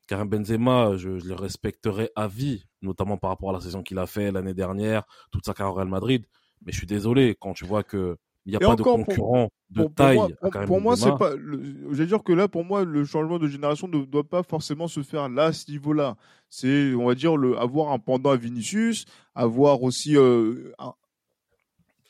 [0.07, 3.99] Karim Benzema, je, je le respecterai à vie, notamment par rapport à la saison qu'il
[3.99, 6.27] a fait l'année dernière, toute sa carrière au Real Madrid.
[6.65, 9.05] Mais je suis désolé quand tu vois que il n'y a Et pas encore, de
[9.05, 10.19] pour- concurrent de Pour, taille
[10.67, 11.31] pour, moi, c'est pas.
[11.37, 15.29] dire que là, pour moi, le changement de génération ne doit pas forcément se faire
[15.29, 16.17] là, à ce niveau-là.
[16.49, 20.93] C'est, on va dire, le, avoir un pendant à Vinicius, avoir aussi euh, un,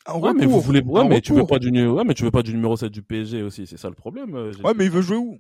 [0.07, 0.35] un Ouais, recours.
[0.37, 2.43] mais vous voulez, ouais, un mais tu veux pas du, ouais, mais tu veux pas
[2.43, 4.35] du numéro 7 du PSG aussi, c'est ça le problème.
[4.35, 5.33] euh, Ouais, mais il veut jouer où?
[5.33, 5.39] Mais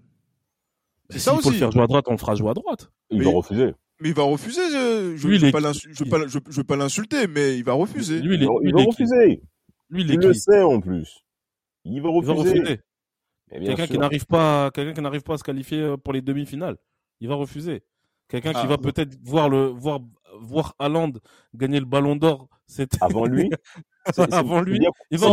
[1.15, 1.59] c'est ça s'il faut le aussi.
[1.61, 2.91] faire jouer à droite, on le fera jouer à droite.
[3.11, 3.73] Il Mais- va refuser.
[4.03, 4.61] Mais il va refuser.
[4.71, 8.21] Je je il est vais pas je je- vais l'insulter, mais il va refuser.
[8.21, 9.43] Lui, il est, Il va, il il refuser.
[9.91, 11.21] Lui, il le sait en plus.
[11.85, 12.33] Il va refuser.
[12.33, 12.81] refuser.
[13.51, 16.13] Mais bien Quelqu'un qui n'arrive pas, quelqu'un qui n'arrive pas à se qualifier euh, pour
[16.13, 16.77] les demi-finales,
[17.21, 17.83] il va refuser.
[18.29, 18.67] Quelqu'un qui Ah.
[18.67, 19.99] va peut-être voir le, voir,
[20.41, 21.13] voir Haaland
[21.55, 23.51] gagner le Ballon d'Or, c'est Avant lui,
[24.07, 24.79] c'est- c'est- Avant lui,
[25.11, 25.27] il va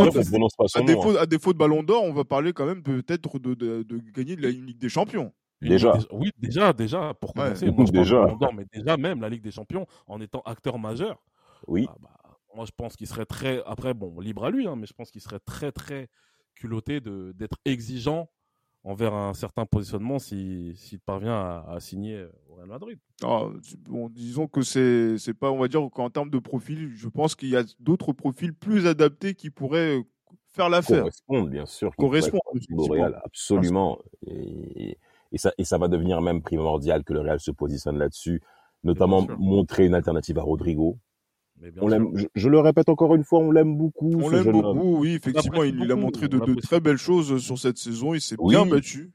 [0.73, 1.15] À défaut, hein.
[1.19, 4.35] à défaut de Ballon d'Or, on va parler quand même peut-être de, de, de gagner
[4.35, 5.31] la Ligue des Champions.
[5.61, 5.97] Déjà.
[6.11, 7.43] Oui, déjà, déjà, pour Ouais.
[7.43, 7.65] commencer.
[7.71, 8.21] Moi, je parle de Déjà.
[8.23, 11.21] Ballon d'Or, mais déjà même la Ligue des Champions, en étant acteur majeur,
[11.67, 11.85] Oui.
[11.89, 12.09] ah bah,
[12.57, 15.11] moi, je pense qu'il serait très, après, bon, libre à lui, hein, mais je pense
[15.11, 16.09] qu'il serait très, très
[16.55, 18.31] culotté de, d'être exigeant
[18.83, 22.97] envers un certain positionnement si, s'il parvient à, à signer au Real Madrid.
[23.21, 23.43] Ah,
[23.87, 27.35] bon, disons que c'est c'est pas, on va dire qu'en termes de profil, je pense
[27.35, 30.03] qu'il y a d'autres profils plus adaptés qui pourraient euh,
[30.49, 31.01] faire l'affaire.
[31.01, 31.95] Correspondre, bien sûr.
[31.95, 32.41] Correspondre,
[32.71, 32.85] au.
[32.85, 33.99] Real, absolument.
[34.25, 34.97] Et,
[35.31, 38.41] et, ça, et ça va devenir même primordial que le Real se positionne là-dessus,
[38.83, 40.97] notamment montrer une alternative à Rodrigo.
[41.61, 41.97] Mais bien On sûr.
[41.99, 44.11] l'aime, je, je le répète encore une fois, on l'aime beaucoup.
[44.21, 47.77] On l'aime beaucoup, oui, effectivement, il, il a montré de, très belles choses sur cette
[47.77, 48.53] saison, il s'est Oui.
[48.55, 49.11] bien battu.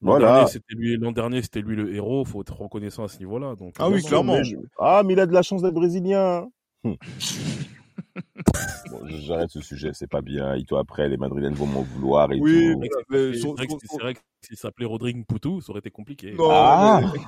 [0.00, 0.32] L'an Voilà.
[0.34, 2.24] dernier, c'était lui, l'an dernier, c'était lui le héros.
[2.24, 3.54] Faut être reconnaissant à ce niveau-là.
[3.56, 4.34] Donc, Ah oui, clairement.
[4.38, 6.48] Mais je- Ah, mais il a de la chance d'être brésilien.
[6.84, 6.96] Hum.
[8.90, 10.54] bon, j'arrête ce sujet, c'est pas bien.
[10.54, 12.80] Et toi, après, les Madrilènes vont m'en vouloir et Oui, tout.
[12.82, 13.66] C'est mais vrai
[14.00, 16.32] vrai que- s'il s'appelait Rodrigue Poutou, ça aurait été compliqué.
[16.32, 17.00] Non, Ah.
[17.02, 17.18] mais...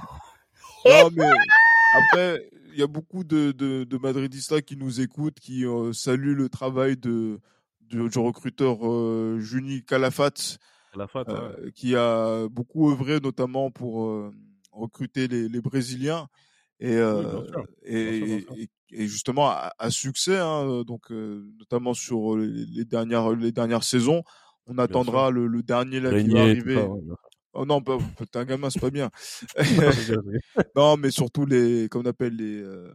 [0.91, 1.25] non, mais
[2.09, 6.35] après, il y a beaucoup de, de, de Madridistas qui nous écoutent, qui euh, saluent
[6.35, 7.41] le travail de,
[7.83, 10.59] de- du recruteur euh, Juni Calafat,
[11.29, 11.35] ouais.
[11.35, 14.31] euh, qui a beaucoup œuvré notamment pour euh,
[14.72, 16.29] recruter les, les Brésiliens.
[16.81, 17.64] Et, bien sûr.
[17.85, 22.47] et, Bien sûr, bien et- et justement à, à succès, hein, donc notamment sur les,
[22.66, 24.22] les dernières les dernières saisons,
[24.66, 26.75] On attendra le, le dernier là qui va arriver.
[26.75, 27.14] ça, ouais, bien
[27.55, 27.99] Oh non, pas,
[28.31, 29.11] t'es un gamin, c'est pas bien.
[30.77, 32.93] non, mais surtout les, comment on appelle les, euh,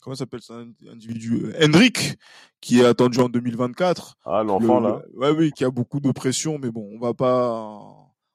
[0.00, 2.18] comment s'appelle ça, individu, euh, Hendrik,
[2.60, 4.18] qui est attendu en 2024.
[4.24, 5.02] Ah, l'enfant, Le- là.
[5.14, 7.60] Ouais, oui, qui a beaucoup de pression, mais bon, on va pas,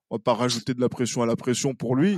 [0.09, 2.17] on va pas rajouter de la pression à la pression pour lui.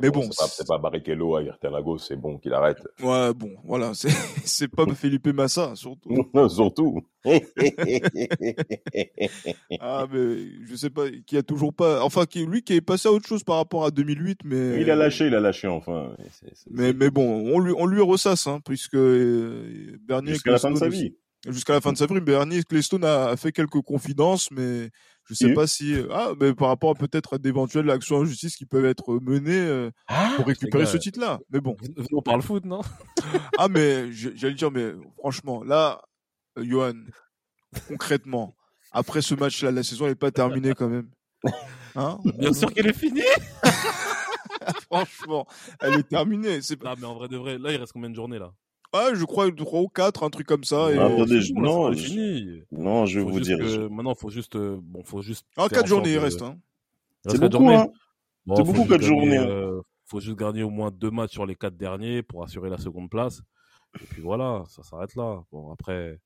[0.00, 2.78] Mais bon, C'est pas, pas Barrichello à Lagos, c'est bon qu'il arrête.
[3.02, 3.92] Ouais, bon, voilà,
[4.44, 6.10] c'est, pas Felipe Massa, surtout.
[6.48, 7.00] Surtout.
[9.80, 13.08] Ah, mais je sais pas, qui a toujours pas, enfin, qui, lui qui est passé
[13.08, 14.80] à autre chose par rapport à 2008, mais.
[14.80, 16.14] il a lâché, il a lâché enfin.
[16.70, 20.34] Mais, mais bon, on lui, on lui ressasse, hein, puisque euh, Bernier.
[20.34, 21.14] Jusqu'à la fin de sa vie.
[21.48, 24.90] Jusqu'à la fin de sa vie, Bernier Ecclestone a, a fait quelques confidences, mais
[25.30, 25.54] je sais Oui.
[25.54, 28.84] pas si, ah, mais par rapport à peut-être à d'éventuelles actions en justice qui peuvent
[28.84, 31.38] être menées euh, Ah, pour récupérer ce titre-là.
[31.50, 31.76] Mais bon.
[32.12, 32.80] On parle foot, non?
[33.58, 36.02] Ah, mais j'allais dire, mais franchement, là,
[36.58, 36.94] euh, Johan,
[37.86, 38.56] concrètement,
[38.90, 41.08] après ce match-là, la saison n'est pas terminée quand même.
[41.94, 42.18] Hein?
[42.38, 43.22] Bien sûr qu'elle est finie.
[44.90, 45.46] Franchement,
[45.80, 46.60] elle est terminée.
[46.60, 46.90] C'est pas...
[46.92, 48.52] Ah, mais en vrai de vrai, là, il reste combien de journées là?
[48.92, 50.90] Ah, je crois 3 ou 4, un truc comme ça.
[50.92, 50.98] Et...
[50.98, 52.62] Ah, attendez, je- non, je- fini.
[52.72, 53.58] Non, je vais vous dire.
[53.58, 55.46] que- je- Maintenant, faut juste, euh, bon, faut juste.
[55.56, 56.42] Ah, faire 4 en journées, il reste.
[56.42, 56.58] Hein.
[57.26, 57.86] il C'est beaucoup, hein.
[58.46, 59.46] Bon, C'est faut beaucoup, juste quatre gagner, journées, hein.
[59.48, 62.78] euh, faut juste gagner au moins deux matchs sur les quatre derniers pour assurer la
[62.78, 63.42] seconde place.
[64.00, 65.42] Et puis voilà, ça s'arrête là.
[65.52, 66.18] Bon, après,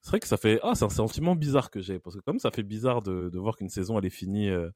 [0.00, 0.60] c'est vrai que ça fait.
[0.62, 1.98] Ah, c'est un sentiment bizarre que j'ai.
[1.98, 4.70] Parce que comme ça fait bizarre de, de voir qu'une saison, elle est finie euh,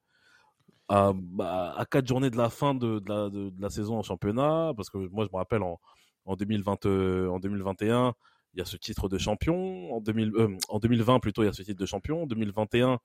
[0.89, 3.99] à, bah, à quatre journées de la fin de, de, la, de, de la saison
[3.99, 4.73] en championnat.
[4.77, 5.79] Parce que moi, je me rappelle en,
[6.25, 8.15] en, 2020, euh, en 2021,
[8.55, 9.93] il y a ce titre de champion.
[9.95, 12.23] En, 2000, euh, en 2020, plutôt, il y a ce titre de champion.
[12.23, 12.99] En 2021,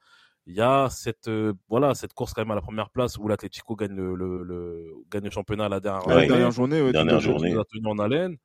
[0.47, 3.27] il y a cette euh, voilà cette course quand même à la première place où
[3.27, 6.27] l'Atlético gagne le, le, le gagne le championnat à la dernière, À la Ouais.
[6.27, 7.51] dernière journée, ouais, Dernière journée.
[7.51, 8.37] nous a tenu en haleine.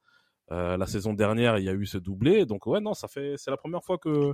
[0.51, 3.35] Euh, la saison dernière, il y a eu ce doublé, donc ouais non, ça fait
[3.37, 4.33] c'est la première fois que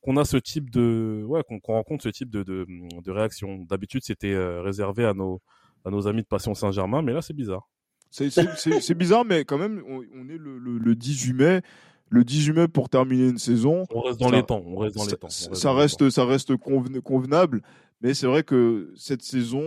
[0.00, 2.66] qu'on a ce type de ouais qu'on qu'on rencontre ce type de de,
[3.02, 3.58] de réaction.
[3.68, 5.40] D'habitude, c'était réservé à nos
[5.84, 7.68] à nos amis de Passion Saint-Germain, mais là c'est bizarre.
[8.16, 11.60] C'est- bizarre, mais quand même, on, on est le, le, le 18 mai.
[12.08, 13.84] Le 18 mai pour terminer une saison.
[13.90, 15.26] On reste dans Ça- les temps, on reste dans les ça, temps.
[15.26, 17.62] on ça- reste ça dans les reste, ça reste conven- convenable,
[18.00, 19.64] mais c'est vrai que cette saison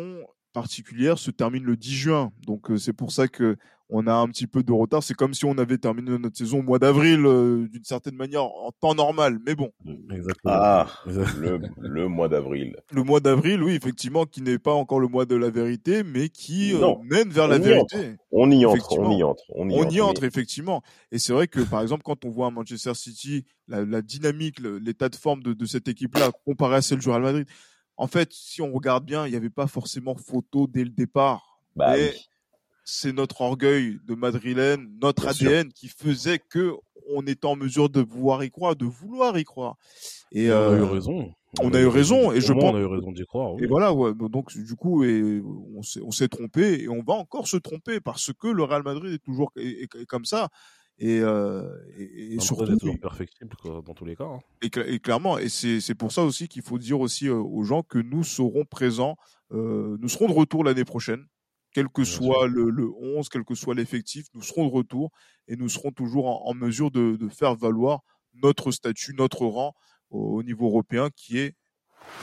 [0.54, 2.32] particulière se termine le 10 juin.
[2.48, 3.58] Donc euh, c'est pour ça que
[3.90, 5.02] on a un petit peu de retard.
[5.02, 8.44] C'est comme si on avait terminé notre saison au mois d'avril euh, d'une certaine manière
[8.44, 9.40] en temps normal.
[9.46, 9.72] Mais bon.
[10.12, 10.54] Exactement.
[10.54, 12.76] Ah, le, le mois d'avril.
[12.92, 16.30] le mois d'avril, oui, effectivement, qui n'est pas encore le mois de la vérité, mais
[16.30, 18.16] qui euh, mène vers la on vérité.
[18.32, 19.44] On y entre, on y entre.
[19.50, 20.84] On y On entre, y entre, effectivement.
[21.12, 24.60] Et c'est vrai que, par exemple, quand on voit à Manchester City la, la dynamique,
[24.60, 27.48] l'état de forme de, de cette équipe-là comparé à celle du Real Madrid,
[27.98, 31.60] en fait, si on regarde bien, il n'y avait pas forcément photo dès le départ.
[31.76, 32.30] Bah Mais oui.
[32.90, 35.50] C'est notre orgueil de madrilène, notre Bien sûr.
[35.50, 36.74] ADN qui faisait que
[37.12, 39.76] on était en mesure de pouvoir y croire, de vouloir y croire.
[40.32, 41.34] Et, on a eu euh, raison.
[41.60, 43.54] on a eu raison, et je pense- on a eu raison d'y croire.
[43.56, 43.64] oui.
[43.64, 45.42] et voilà, ouais, donc du coup, et
[45.76, 49.24] on s'est, trompé et on va encore se tromper parce que le Real Madrid est
[49.24, 50.50] toujours est, est- est comme ça.
[51.02, 51.64] Et, euh,
[51.98, 54.26] et, surtout, toujours perfectible quoi, dans tous les cas.
[54.26, 54.40] hein.
[54.62, 57.36] et, cla- et clairement, et c'est, c'est pour ça aussi qu'il faut dire aussi euh,
[57.36, 59.16] aux gens que nous serons présents,
[59.54, 61.26] euh, nous serons de retour l'année prochaine,
[61.74, 65.12] quel que Bien soit le, le 11, quel que soit l'effectif, nous serons de retour
[65.48, 68.02] et nous serons toujours en, en mesure de, de faire valoir
[68.34, 69.74] notre statut, notre rang
[70.10, 71.56] au, au niveau européen qui est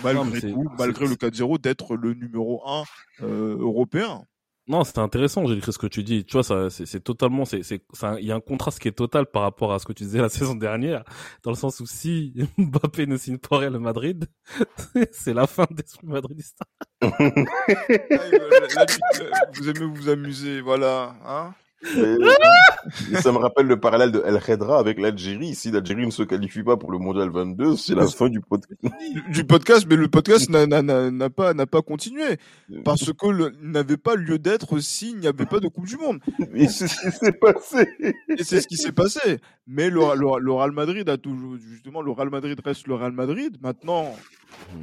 [0.03, 2.85] malgré Non, tout, malgré le 4-0, d'être le numéro 1
[3.23, 4.25] euh, européen.
[4.69, 6.25] Non, c'était intéressant, j'ai écrit ce que tu dis.
[6.25, 8.81] Tu vois, ça, c'est, c'est totalement, c'est, c'est, c'est un- il y a un contraste
[8.81, 11.05] qui est total par rapport à ce que tu disais la saison dernière,
[11.45, 14.27] dans le sens où si Mbappé ne signe pas le Madrid,
[15.13, 16.65] c'est la fin d'esprit madridista.
[17.01, 17.09] Ah,
[19.55, 21.15] vous aimez vous amuser, voilà.
[21.25, 21.55] Hein
[21.97, 25.55] Mais- ça me rappelle le parallèle de El Khedra avec l'Algérie.
[25.55, 28.81] Si l'Algérie ne se qualifie pas pour le mondial 22, c'est la fin du podcast.
[29.31, 32.39] du podcast, mais le podcast n'a- pas, n'a pas continué
[32.85, 36.21] parce que n'avait pas lieu d'être s'il n'y avait pas de Coupe du Monde.
[36.55, 37.89] Et c'est ce qui s'est passé.
[38.01, 39.39] Et c'est ce qui s'est passé.
[39.67, 43.13] Mais le, le, le Real Madrid a toujours, justement, le Real Madrid reste le Real
[43.13, 43.57] Madrid.
[43.61, 44.15] Maintenant,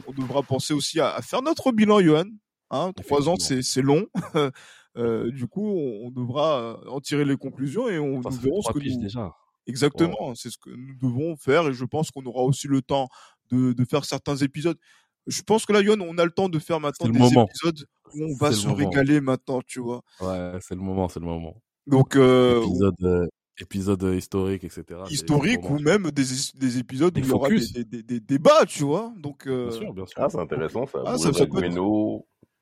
[0.08, 2.26] on devra penser aussi à, à faire notre bilan, Johan.
[2.72, 4.06] Hein, trois ans, c'est long.
[4.98, 8.62] Euh, du coup, on, on devra en tirer les conclusions et on Enfin, nous verrons
[8.62, 9.34] ce que nous, déjà.
[9.66, 13.08] Exactement, c'est ce que nous devons faire et je pense qu'on aura aussi le temps
[13.50, 14.78] de, de faire certains épisodes.
[15.26, 17.46] Je pense que là, Yohan, on a le temps de faire maintenant des moment.
[17.48, 18.78] épisodes où on va se moment.
[18.78, 20.02] régaler maintenant, tu vois.
[20.20, 21.56] Ouais, c'est le moment, c'est le moment.
[21.88, 23.28] Donc, euh, Épisode, euh,
[23.60, 24.84] épisode euh, historique, etc.
[25.10, 27.72] historique ou même des, es- des épisodes Des où il y aura des, focus.
[27.74, 29.14] des, des- des débats, tu vois.
[29.18, 30.16] Donc, euh, Bien sûr, bien sûr.
[30.22, 31.00] Ah, c'est intéressant ça.
[31.06, 31.72] Ah, ça- ça peut être-.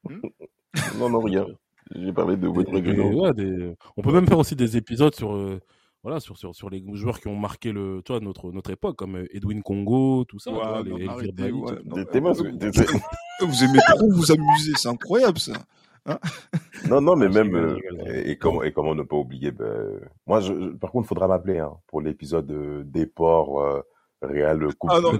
[0.03, 0.19] Hmm?
[0.99, 1.45] Non, non, rien.
[1.95, 2.81] J'ai parlé de Des- Bueno.
[2.81, 5.59] des- ouais, des- On peut même faire aussi des épisodes sur, euh,
[6.03, 8.95] voilà, sur, sur, sur les joueurs qui ont marqué le, tu vois, notre, notre époque,
[8.97, 11.95] comme euh, Edwin Congo, tout ça, Ouais, non, les arrêtez, ouais, non,
[13.41, 15.53] vous, aimez trop vous amuser, c'est incroyable ça.
[16.89, 17.75] Non, non, mais Ah, même, euh,
[18.25, 21.27] et, comment, et comment ne pas oublier, ben, moi, je, je- par contre, il faudra
[21.27, 23.81] m'appeler, hein, pour l'épisode euh, des ports, euh,
[24.21, 24.89] Real Coupe.
[24.93, 25.11] Ah non,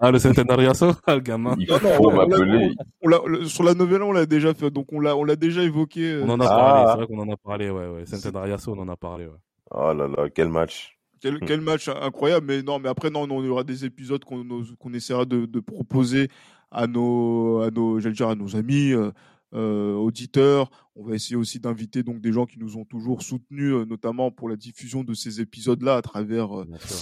[0.00, 1.54] Ah, le Centenariaso, ah, le gamin.
[1.58, 2.74] il Non, non, faut on l'a- m'appeler.
[3.02, 5.36] on l'a- le- sur la nouvelle, on l'a déjà fait, donc on l'a, on l'a
[5.36, 6.12] déjà évoqué.
[6.14, 6.48] euh, On en a Ah.
[6.48, 8.06] parlé, c'est vrai qu'on en a parlé, ouais, ouais.
[8.06, 9.38] Centenariaso, on en a parlé, ouais.
[9.70, 10.98] Oh là là, quel match.
[11.20, 14.22] Quel, quel match incroyable, mais non, mais après, non, non, il y aura des épisodes
[14.24, 14.44] qu'on
[14.78, 16.28] qu'on essaiera de, de proposer
[16.70, 19.10] à nos, à nos, j'allais dire, à nos amis, euh,
[19.54, 20.70] euh, auditeurs.
[20.96, 24.30] On va essayer aussi d'inviter donc des gens qui nous ont toujours soutenus, euh, notamment
[24.32, 26.96] pour la diffusion de ces épisodes-là à travers, euh, Bien sûr.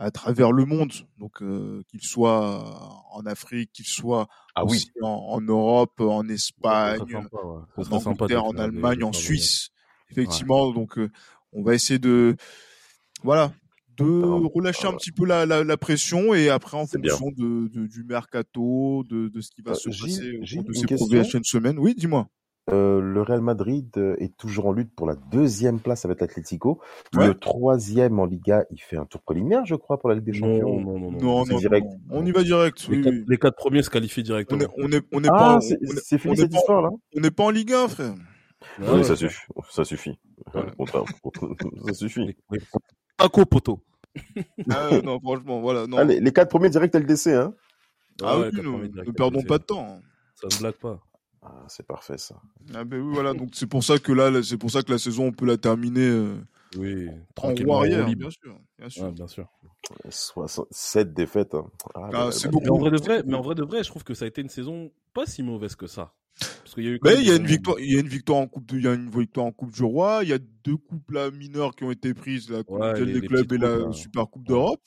[0.00, 0.92] À travers le monde.
[1.18, 4.76] Donc, euh, qu'ils soient en Afrique, qu'ils soient Ah oui.
[4.76, 7.84] aussi en, en Europe, en Espagne, sympa, ouais.
[7.84, 9.70] Ce en Angleterre, en Allemagne, en Suisse,
[10.10, 10.72] effectivement.
[10.72, 11.10] Donc, euh,
[11.52, 12.36] on va essayer de,
[13.24, 13.52] voilà,
[13.96, 14.04] de
[14.54, 17.86] relâcher un euh, petit peu la, la, la pression et après, en fonction de, de-
[17.88, 21.44] du mercato, de, de ce qui va Euh, se passer au cours de ces prochaines
[21.44, 21.78] semaines.
[21.78, 22.28] Oui, dis-moi.
[22.70, 26.80] Euh, le Real Madrid euh, est toujours en lutte pour la deuxième place avec l'Atlético.
[27.14, 27.28] Ouais.
[27.28, 30.32] Le troisième en Liga, il fait un tour préliminaire, je crois, pour la Ligue des
[30.34, 30.78] Champions.
[30.80, 31.18] non, non, non.
[31.18, 31.86] Non, c'est non, direct.
[32.08, 32.86] non, on y va direct.
[32.88, 33.24] Les oui, quatre, oui.
[33.26, 36.36] les quatre premiers se qualifient On est, on est, on est Ah, pas, c'est fini
[36.36, 38.12] cette pas- histoire-là on n'est pas en Ligue 1, frère.
[38.12, 38.16] Ouais,
[38.80, 39.16] Oui, ouais, ça ouais.
[39.16, 39.46] suffit.
[39.70, 40.18] Ça suffit.
[40.52, 40.72] Voilà.
[41.86, 42.36] Ça suffit.
[43.16, 43.80] Paco Poto.
[44.70, 45.86] Ah, non, franchement, voilà.
[45.86, 45.96] Non.
[45.98, 47.54] Ah, les, les quatre premiers directs LDC, hein
[48.22, 50.00] Ah oui, ne perdons pas de temps.
[50.34, 51.00] Ça ne blague pas.
[51.42, 52.40] Ah, c'est parfait, ça.
[52.74, 53.32] Ah ben oui, voilà.
[53.34, 55.56] Donc c'est pour ça que là, c'est pour ça que la saison, on peut la
[55.56, 56.36] terminer euh,
[56.76, 58.58] Oui, en tranquillement, en bien sûr.
[58.78, 59.04] Bien sûr.
[59.04, 59.48] Ouais, bien sûr.
[60.70, 61.54] 7 défaites.
[61.54, 61.66] hein.
[61.94, 62.64] Ah, Ah, bah, c'est bah, beaucoup.
[62.66, 64.28] Mais en vrai de vrai, mais en vrai de vrai, je trouve que ça a
[64.28, 66.12] été une saison pas si mauvaise que ça.
[66.38, 67.96] Parce qu'il y a eu quand Mais même il y a une victoire, il y
[67.96, 70.20] a une victoire en coupe de, il y a une victoire en coupe du roi.
[70.22, 73.06] Il y a deux coupes là mineures qui ont été prises, la coupe Ouais, les-
[73.14, 74.82] des les clubs et la super coupe d'Europe.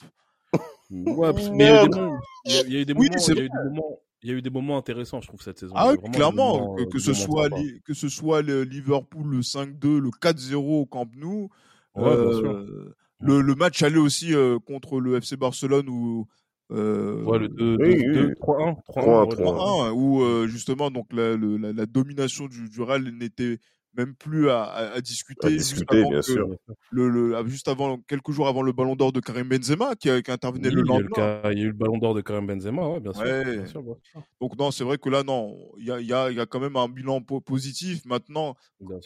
[0.92, 2.86] Ouais, mais il y a eu des moments, il y a- il y a eu
[2.86, 4.50] des Oui, moments, c'est il y a eu des moments, il y a eu des
[4.50, 5.74] moments intéressants, je trouve cette saison.
[5.78, 9.28] Ah oui, clairement, moments, que, euh, que ce soit li- que ce soit le Liverpool
[9.28, 11.50] le 5-2, le 4-0 au Camp Nou,
[11.96, 12.94] Ouais, bien euh, sûr.
[13.20, 16.28] le, le match allait aussi euh, contre le FC Barcelone où
[16.72, 18.34] euh, Ouais, le 2, Oui, 2, oui, 2, oui.
[18.40, 19.90] 3-1, 3-1, 3-1, ouais, 3-1.
[19.90, 23.60] 3-1, où euh, justement donc la, le- la, la domination du, du Real n'était
[23.96, 25.48] même plus à, à, à discuter.
[25.48, 26.48] À juste discuter, avant bien sûr.
[26.92, 30.32] Le, le- juste avant, quelques jours avant le Ballon d'Or de Karim Benzema, qui, qui
[30.32, 31.52] intervenait Oui, le il, y a eu le lendemain.
[31.52, 33.24] il y a eu le ballon d'or de Karim Benzema, ouais, bien sûr.
[33.24, 33.58] Ouais.
[33.58, 34.24] Bien sûr, bien sûr.
[34.40, 36.60] Donc non, c'est vrai que là, non, il y a, y, a, y a quand
[36.60, 38.06] même un bilan po- positif.
[38.06, 38.56] Maintenant,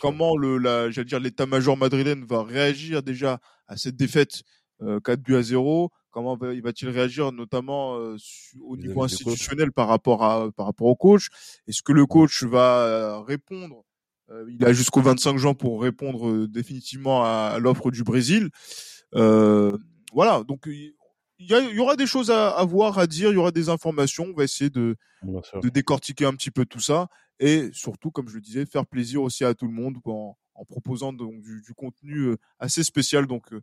[0.02, 4.42] comment le, la, j'allais dire, l'état-major madrilène va réagir déjà à cette défaite
[4.82, 9.04] euh, 4 buts à 0 Comment va, il va-t-il réagir, notamment euh, su- au niveau
[9.04, 11.28] institutionnel par rapport à par rapport au coach?
[11.68, 13.84] Est-ce que le coach va euh, répondre
[14.50, 18.50] Il a jusqu'au 25 juin pour répondre euh, définitivement à, à l'offre du Brésil.
[19.14, 19.78] Euh,
[20.14, 20.94] voilà, donc il
[21.40, 23.52] y, a- il y aura des choses à, à voir, à dire, il y aura
[23.52, 24.26] des informations.
[24.32, 24.96] On va essayer de,
[25.70, 27.08] décortiquer un petit peu tout ça
[27.40, 30.66] et surtout, comme je le disais, faire plaisir aussi à tout le monde en, en
[30.66, 33.28] proposant donc du, du contenu euh, assez spécial.
[33.28, 33.62] Donc euh,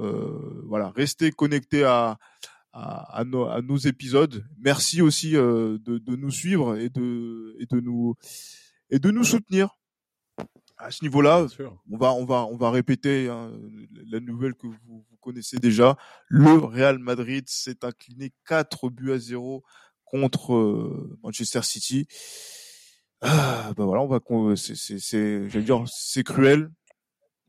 [0.00, 2.18] euh, voilà, restez connectés à,
[2.72, 4.44] à, à nos, à nos épisodes.
[4.58, 8.14] Merci aussi euh, de, de nous suivre et de, et de nous
[8.90, 9.70] et de nous soutenir.
[10.78, 11.46] À ce niveau-là,
[11.90, 13.50] on va, on va, on va répéter hein,
[14.10, 15.96] la nouvelle que vous, vous connaissez déjà.
[16.28, 19.64] Le Real Madrid s'est incliné 4 buts à 0
[20.04, 22.06] contre euh, Manchester City.
[23.22, 26.70] Ah, bah voilà, on va, c'est, c'est, c'est, j'allais dire, c'est cruel,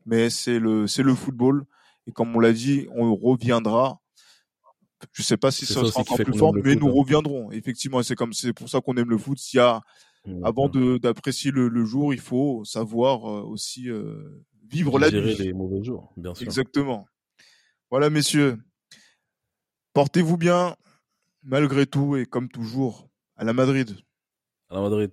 [0.06, 1.66] mais c'est le, c'est le football.
[2.08, 4.00] Et comme on l'a dit, on reviendra.
[5.12, 6.94] Je sais pas si ça ça sera encore plus fort, mais nous hein.
[6.96, 7.52] reviendrons.
[7.52, 9.38] Effectivement, c'est comme, c'est pour ça qu'on aime le foot.
[9.38, 9.82] S'il y a,
[10.44, 15.36] avant de d'apprécier le, le jour, il faut savoir euh, aussi euh, vivre la nuit.
[15.36, 16.46] les mauvais jours, bien sûr.
[16.46, 17.06] Exactement.
[17.90, 18.58] Voilà, messieurs.
[19.94, 20.76] Portez-vous bien,
[21.44, 23.98] malgré tout, et comme toujours, à la Madrid.
[24.70, 25.12] À la Madrid.